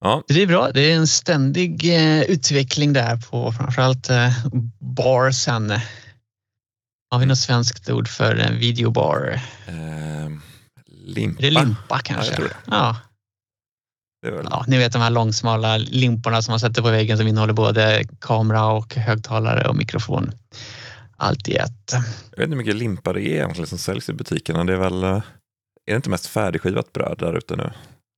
Ja. 0.00 0.22
Det 0.28 0.42
är 0.42 0.46
bra. 0.46 0.70
Det 0.72 0.92
är 0.92 0.96
en 0.96 1.06
ständig 1.06 1.84
utveckling 2.28 2.92
där 2.92 3.16
på 3.16 3.52
framförallt 3.52 4.10
barsen. 4.80 5.72
Har 7.10 7.18
vi 7.18 7.26
något 7.26 7.38
svenskt 7.38 7.90
ord 7.90 8.08
för 8.08 8.36
en 8.36 8.58
videobar? 8.58 9.40
Eh, 9.66 10.30
limpa. 10.86 11.38
Är 11.38 11.42
det 11.42 11.50
limpa 11.60 11.98
kanske? 11.98 12.26
jag 12.26 12.36
tror 12.36 12.48
det. 12.48 12.56
Ja, 12.66 12.96
Det 14.22 14.28
är 14.28 14.32
väl... 14.32 14.46
ja, 14.50 14.64
ni 14.68 14.78
vet 14.78 14.92
de 14.92 15.02
här 15.02 15.10
långsmala 15.10 15.76
limporna 15.76 16.42
som 16.42 16.52
man 16.52 16.60
sätter 16.60 16.82
på 16.82 16.90
väggen 16.90 17.18
som 17.18 17.26
innehåller 17.26 17.52
både 17.52 18.04
kamera 18.20 18.66
och 18.66 18.94
högtalare 18.94 19.68
och 19.68 19.76
mikrofon. 19.76 20.32
Allt 21.16 21.48
i 21.48 21.56
ett. 21.56 21.92
Jag 21.92 22.00
vet 22.00 22.44
inte 22.44 22.48
hur 22.48 22.56
mycket 22.56 22.76
limpa 22.76 23.12
det 23.12 23.20
är 23.20 23.34
egentligen 23.34 23.66
som 23.66 23.78
säljs 23.78 24.08
i 24.08 24.12
butikerna. 24.12 24.64
Det 24.64 24.72
är 24.72 24.76
väl, 24.76 25.02
eh, 25.02 25.10
är 25.10 25.22
det 25.92 25.96
inte 25.96 26.10
mest 26.10 26.26
färdigskivat 26.26 26.92
bröd 26.92 27.16
där 27.18 27.34
ute 27.38 27.56
nu? 27.56 27.72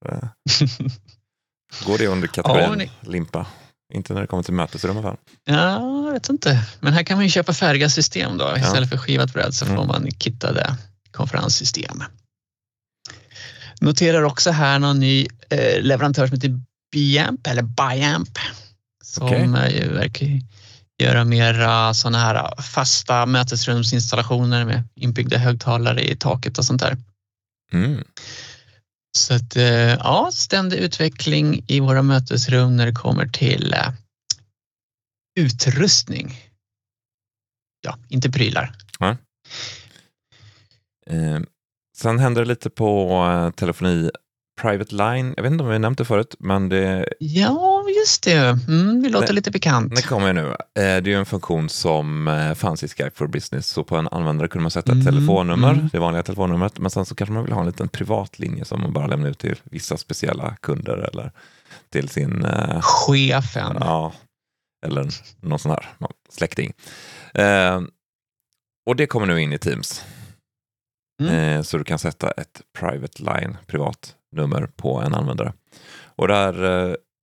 Eh, 0.08 0.18
Går 1.86 1.98
det 1.98 2.06
under 2.06 2.28
kategorin 2.28 2.64
Ja, 2.64 2.74
ni- 2.74 2.90
limpa? 3.00 3.46
Inte 3.94 4.14
när 4.14 4.20
det 4.20 4.26
kommer 4.26 4.42
till 4.42 4.54
mötesrum 4.54 4.96
i 4.96 4.98
alla 4.98 5.08
fall. 5.08 5.16
Ja, 5.44 6.04
jag 6.06 6.12
vet 6.12 6.28
inte. 6.28 6.64
Men 6.80 6.92
här 6.92 7.02
kan 7.02 7.16
man 7.16 7.24
ju 7.24 7.30
köpa 7.30 7.52
färdiga 7.52 7.88
system 7.88 8.38
då. 8.38 8.56
Istället 8.56 8.90
för 8.90 8.96
skivat 8.96 9.32
bröd 9.32 9.54
så 9.54 9.66
får 9.66 9.74
Mm. 9.74 9.86
man 9.86 10.10
kittade 10.10 10.76
konferenssystem. 11.10 12.02
Noterar 13.80 14.22
också 14.22 14.50
här 14.50 14.78
någon 14.78 15.00
ny 15.00 15.26
eh, 15.50 15.82
leverantör 15.82 16.26
som 16.26 16.34
heter 16.34 16.60
Biamp 16.92 17.46
eller 17.46 17.62
Biamp. 17.62 18.38
Som 19.04 19.26
Okej. 19.26 19.42
eh, 19.42 19.76
ju 19.82 19.92
verkar 19.92 20.26
göra 21.02 21.24
mera 21.24 21.94
sådana 21.94 22.18
här 22.18 22.62
fasta 22.62 23.26
mötesrumsinstallationer 23.26 24.64
med 24.64 24.82
inbyggda 24.94 25.38
högtalare 25.38 26.10
i 26.10 26.16
taket 26.16 26.58
och 26.58 26.64
sånt 26.64 26.80
där. 26.80 26.96
Mm. 27.72 28.04
Så 29.18 29.34
att, 29.34 29.56
eh, 29.56 29.64
ja, 29.94 30.30
ständig 30.32 30.78
utveckling 30.78 31.64
i 31.66 31.80
våra 31.80 32.02
mötesrum 32.02 32.76
när 32.76 32.86
det 32.86 32.92
kommer 32.92 33.26
till 33.26 33.74
eh, 33.74 33.92
utrustning. 35.40 36.34
Ja, 37.80 37.98
inte 38.08 38.30
prylar. 38.30 38.72
Eh, 41.06 41.40
sen 41.96 42.18
händer 42.18 42.42
det 42.42 42.48
lite 42.48 42.70
på 42.70 43.10
eh, 43.26 43.50
telefoni 43.50 44.10
Private 44.60 44.94
Line. 44.94 45.34
Jag 45.36 45.42
vet 45.42 45.52
inte 45.52 45.64
om 45.64 45.70
vi 45.70 45.78
nämnt 45.78 45.98
det 45.98 46.04
förut, 46.04 46.34
men 46.38 46.68
det, 46.68 47.08
Ja, 47.18 47.67
just 47.98 48.22
det. 48.22 48.58
Mm, 48.68 49.02
det 49.02 49.08
låter 49.08 49.26
Det- 49.26 49.32
lite 49.32 49.50
bekant. 49.50 49.96
det 49.96 50.02
kommer 50.02 50.32
nu. 50.32 50.48
Eh, 50.48 50.54
det 50.74 50.82
är 50.82 51.02
ju 51.08 51.14
en 51.18 51.26
funktion 51.26 51.68
som 51.68 52.28
eh, 52.28 52.54
fanns 52.54 52.82
i 52.84 52.88
Skype 52.88 53.10
for 53.14 53.26
Business. 53.26 53.66
Så 53.68 53.84
på 53.84 53.96
en 53.96 54.08
användare 54.08 54.48
kunde 54.48 54.62
man 54.62 54.70
sätta 54.70 54.92
ett 54.92 55.00
Mm, 55.02 55.06
telefonnummer, 55.06 55.72
mm. 55.72 55.88
det 55.92 55.98
vanliga 55.98 56.22
telefonnumret, 56.22 56.78
men 56.78 56.90
sen 56.90 57.06
så 57.06 57.14
kanske 57.14 57.32
man 57.32 57.44
vill 57.44 57.52
ha 57.52 57.60
en 57.60 57.66
liten 57.66 57.88
privatlinje 57.88 58.64
som 58.64 58.80
man 58.80 58.92
bara 58.92 59.06
lämnar 59.06 59.30
ut 59.30 59.38
till 59.38 59.56
vissa 59.64 59.96
speciella 59.96 60.56
kunder 60.60 60.96
eller 61.12 61.32
till 61.90 62.08
sin 62.08 62.44
eh, 62.44 62.80
Chefen. 62.82 63.76
Ja, 63.80 64.12
eller 64.86 65.08
någon 65.40 65.58
sån 65.58 65.70
här 65.70 65.88
släkting. 66.30 66.72
Och 68.86 68.96
det 68.96 69.06
kommer 69.06 69.26
nu 69.26 69.40
in 69.40 69.52
i 69.52 69.58
Teams. 69.58 70.04
Mm. 71.22 71.64
Så 71.64 71.78
du 71.78 71.84
kan 71.84 71.98
sätta 71.98 72.30
ett 72.30 72.60
private 72.78 73.22
line, 73.22 73.56
privat 73.66 74.14
nummer 74.36 74.66
på 74.76 75.00
en 75.00 75.14
användare. 75.14 75.52
Och 76.16 76.28
där 76.28 76.64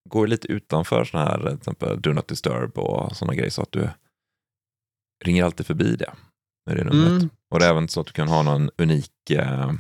går 0.09 0.27
lite 0.27 0.47
utanför 0.47 1.05
såna 1.05 1.23
här, 1.25 1.37
till 1.39 1.57
exempel 1.57 2.01
do 2.01 2.13
not 2.13 2.27
disturb 2.27 2.77
och 2.77 3.15
sådana 3.17 3.35
grejer 3.35 3.49
så 3.49 3.61
att 3.61 3.71
du 3.71 3.89
ringer 5.25 5.43
alltid 5.43 5.65
förbi 5.65 5.95
det 5.95 6.13
med 6.65 6.77
det 6.77 6.83
numret. 6.83 7.09
Mm. 7.11 7.29
Och 7.53 7.59
det 7.59 7.65
är 7.65 7.69
även 7.69 7.87
så 7.87 8.01
att 8.01 8.07
du 8.07 8.13
kan 8.13 8.27
ha 8.27 8.41
någon 8.43 8.69
unik 8.77 9.11
eh, 9.31 9.71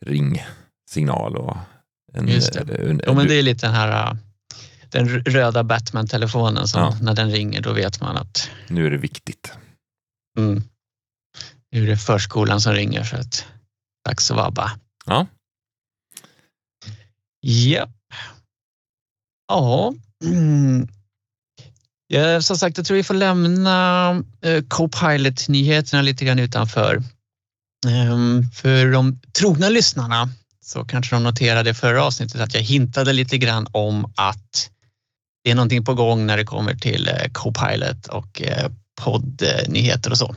ringsignal 0.00 1.36
och 1.36 1.56
en, 2.12 2.28
Just 2.28 2.52
det. 2.52 2.60
eh, 2.60 2.90
en- 2.90 3.00
Ja, 3.06 3.12
men 3.14 3.26
det 3.28 3.34
är 3.34 3.42
lite 3.42 3.66
den 3.66 3.74
här 3.74 4.12
uh, 4.12 4.18
den 4.90 5.08
röda 5.08 5.64
Batman-telefonen 5.64 6.68
som 6.68 6.80
Ja. 6.82 6.98
när 7.02 7.14
den 7.14 7.30
ringer 7.30 7.60
då 7.60 7.72
vet 7.72 8.00
man 8.00 8.16
att 8.16 8.50
nu 8.68 8.86
är 8.86 8.90
det 8.90 8.96
viktigt. 8.98 9.52
mm, 10.38 10.62
nu 11.70 11.82
är 11.82 11.86
det 11.86 11.96
förskolan 11.96 12.60
som 12.60 12.72
ringer 12.72 13.04
så 13.04 13.16
att 13.16 13.46
dags 14.08 14.30
att 14.30 14.36
vabba. 14.36 14.72
Ja. 15.06 15.26
Japp. 17.46 17.90
Ja. 19.52 19.94
Mm. 20.24 20.88
ja. 22.06 22.20
Eh, 22.20 22.40
som 22.40 22.56
sagt, 22.56 22.76
jag 22.76 22.86
tror 22.86 22.96
vi 22.96 23.02
får 23.02 23.14
lämna 23.14 24.10
eh, 24.44 24.62
Copilot-nyheterna 24.62 26.02
lite 26.02 26.24
grann 26.24 26.38
utanför. 26.38 27.02
Ehm, 27.86 28.50
för 28.54 28.92
de 28.92 29.20
trogna 29.38 29.68
lyssnarna 29.68 30.28
så 30.64 30.84
kanske 30.84 31.16
de 31.16 31.22
noterade 31.22 31.70
i 31.70 31.74
förra 31.74 32.04
avsnittet 32.04 32.40
att 32.40 32.54
jag 32.54 32.60
hintade 32.60 33.12
lite 33.12 33.38
grann 33.38 33.66
om 33.72 34.12
att 34.16 34.70
det 35.44 35.50
är 35.50 35.54
någonting 35.54 35.84
på 35.84 35.94
gång 35.94 36.26
när 36.26 36.36
det 36.36 36.44
kommer 36.44 36.74
till 36.74 37.08
eh, 37.08 37.30
Copilot 37.32 38.06
och 38.06 38.42
poddnyheter 39.00 40.10
och 40.10 40.18
så. 40.18 40.34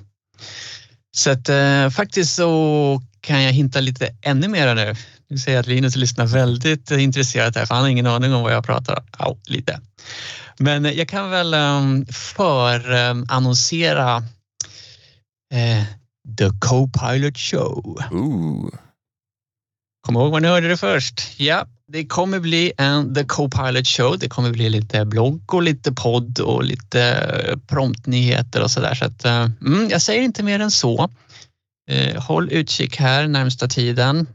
Så 1.17 1.31
att 1.31 1.49
eh, 1.49 1.89
faktiskt 1.89 2.35
så 2.35 3.01
kan 3.21 3.43
jag 3.43 3.51
hinta 3.51 3.79
lite 3.79 4.15
ännu 4.21 4.47
mer 4.47 4.75
nu. 4.75 4.95
Nu 5.27 5.37
ser 5.37 5.51
jag 5.51 5.59
att 5.59 5.67
Linus 5.67 5.95
lyssnar 5.95 6.25
väldigt 6.25 6.91
eh, 6.91 7.03
intresserat 7.03 7.55
här 7.55 7.65
för 7.65 7.75
han 7.75 7.83
har 7.83 7.89
ingen 7.89 8.07
aning 8.07 8.33
om 8.33 8.43
vad 8.43 8.53
jag 8.53 8.65
pratar 8.65 8.95
om. 8.95 9.03
Ja, 9.19 9.37
lite. 9.45 9.79
Men 10.57 10.85
eh, 10.85 10.91
jag 10.91 11.07
kan 11.07 11.29
väl 11.29 11.53
um, 11.53 12.05
förannonsera 12.05 14.17
eh, 15.53 15.83
The 16.37 16.49
Copilot 16.59 17.37
Show. 17.37 17.99
Ooh. 18.11 18.69
Kom 20.01 20.15
ihåg 20.15 20.31
var 20.31 20.39
ni 20.39 20.47
hörde 20.47 20.67
det 20.67 20.77
först. 20.77 21.39
Ja, 21.39 21.67
det 21.87 22.05
kommer 22.05 22.39
bli 22.39 22.71
en 22.77 23.15
The 23.15 23.23
Copilot 23.23 23.87
Show. 23.87 24.19
Det 24.19 24.29
kommer 24.29 24.51
bli 24.51 24.69
lite 24.69 25.05
blogg 25.05 25.53
och 25.53 25.63
lite 25.63 25.91
podd 25.91 26.39
och 26.39 26.63
lite 26.63 27.59
promptnyheter 27.67 28.63
och 28.63 28.71
sådär. 28.71 28.95
Så 28.95 29.05
att, 29.05 29.25
mm, 29.25 29.87
jag 29.89 30.01
säger 30.01 30.21
inte 30.21 30.43
mer 30.43 30.59
än 30.59 30.71
så. 30.71 31.09
Eh, 31.89 32.23
håll 32.23 32.51
utkik 32.51 32.97
här 32.97 33.27
närmsta 33.27 33.67
tiden. 33.67 34.27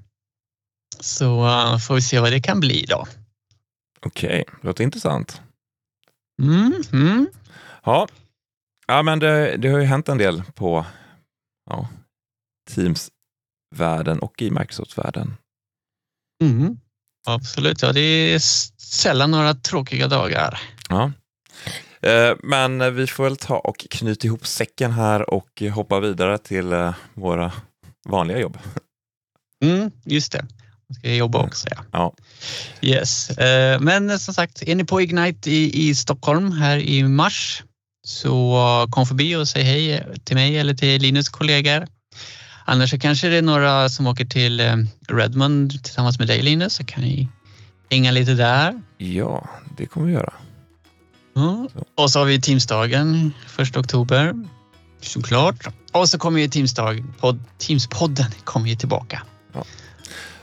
Så 1.00 1.46
eh, 1.46 1.78
får 1.78 1.94
vi 1.94 2.02
se 2.02 2.20
vad 2.20 2.32
det 2.32 2.40
kan 2.40 2.60
bli 2.60 2.84
då. 2.88 3.06
Okej, 4.06 4.44
det 4.60 4.66
låter 4.66 4.84
intressant. 4.84 5.42
Mm, 6.42 6.82
mm. 6.92 7.28
Ja, 7.84 8.08
ja 8.86 9.02
men 9.02 9.18
det, 9.18 9.56
det 9.56 9.68
har 9.68 9.78
ju 9.78 9.84
hänt 9.84 10.08
en 10.08 10.18
del 10.18 10.42
på 10.54 10.86
ja, 11.70 11.88
Teams-världen 12.70 14.18
och 14.18 14.42
i 14.42 14.50
Microsoft-världen. 14.50 15.36
Mm. 16.44 16.76
Absolut, 17.26 17.82
ja 17.82 17.92
det 17.92 18.00
är 18.00 18.38
sällan 18.78 19.30
några 19.30 19.54
tråkiga 19.54 20.08
dagar. 20.08 20.60
Ja. 20.88 21.12
Eh, 22.02 22.36
Men 22.42 22.94
vi 22.94 23.06
får 23.06 23.24
väl 23.24 23.36
ta 23.36 23.58
och 23.58 23.86
knyta 23.90 24.26
ihop 24.26 24.46
säcken 24.46 24.92
här 24.92 25.30
och 25.30 25.62
hoppa 25.74 26.00
vidare 26.00 26.38
till 26.38 26.72
eh, 26.72 26.94
våra 27.14 27.52
vanliga 28.08 28.38
jobb. 28.38 28.58
Mm, 29.64 29.90
just 30.04 30.32
det. 30.32 30.46
Ska 30.98 31.14
jobba 31.14 31.38
också. 31.38 31.68
Ja. 31.70 31.84
Ja. 31.92 32.14
Yes. 32.88 33.30
Eh, 33.30 33.80
Men 33.80 34.18
som 34.18 34.34
sagt, 34.34 34.62
är 34.62 34.74
ni 34.74 34.84
på 34.84 35.00
Ignite 35.00 35.50
i, 35.50 35.88
i 35.88 35.94
Stockholm 35.94 36.52
här 36.52 36.78
i 36.78 37.02
mars 37.02 37.62
så 38.04 38.86
kom 38.90 39.06
förbi 39.06 39.36
och 39.36 39.48
säg 39.48 39.62
hej 39.62 40.06
till 40.24 40.36
mig 40.36 40.58
eller 40.58 40.74
till 40.74 41.02
Linus 41.02 41.28
kollegor. 41.28 41.86
Annars 42.64 42.90
så 42.90 42.98
kanske 42.98 43.28
det 43.28 43.36
är 43.36 43.42
några 43.42 43.88
som 43.88 44.06
åker 44.06 44.24
till 44.24 44.60
eh, 44.60 44.76
Redmond 45.08 45.84
tillsammans 45.84 46.18
med 46.18 46.28
dig 46.28 46.42
Linus 46.42 46.74
så 46.74 46.84
kan 46.84 47.02
ni 47.02 47.28
hänga 47.90 48.10
lite 48.10 48.34
där. 48.34 48.82
Ja, 48.98 49.48
det 49.76 49.86
kommer 49.86 50.06
vi 50.06 50.12
göra. 50.12 50.32
Ja. 51.34 51.68
Och 51.94 52.10
så 52.10 52.18
har 52.18 52.26
vi 52.26 52.40
Teamsdagen 52.40 53.32
1 53.58 53.76
oktober. 53.76 54.34
Såklart. 55.00 55.66
Och 55.92 56.08
så 56.08 56.18
kommer 56.18 56.40
ju 56.40 56.48
Teamsdag, 56.48 57.04
podd, 57.20 57.42
Teamspodden 57.58 58.30
kommer 58.44 58.68
ju 58.68 58.76
tillbaka. 58.76 59.22
Ja. 59.52 59.64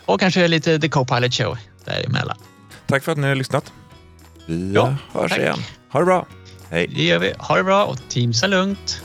Och 0.08 0.20
kanske 0.20 0.48
lite 0.48 0.80
The 0.80 0.90
Copilot 0.90 1.34
Show 1.34 1.58
däremellan. 1.86 2.38
Tack 2.88 3.04
för 3.04 3.12
att 3.12 3.18
ni 3.18 3.28
har 3.28 3.36
lyssnat. 3.36 3.74
Vi 4.46 4.74
Ja, 4.74 4.96
hörs 5.14 5.32
tack. 5.32 5.40
igen. 5.40 5.58
Ha 5.92 6.00
det 6.00 6.06
bra. 6.06 6.26
Hej. 6.70 6.88
Det 6.96 7.04
gör 7.04 7.20
vi. 7.20 7.34
Ha 7.40 7.56
det 7.56 7.64
bra 7.64 7.86
och 7.86 7.98
Teamsa 8.10 8.48
lugnt. 8.48 9.02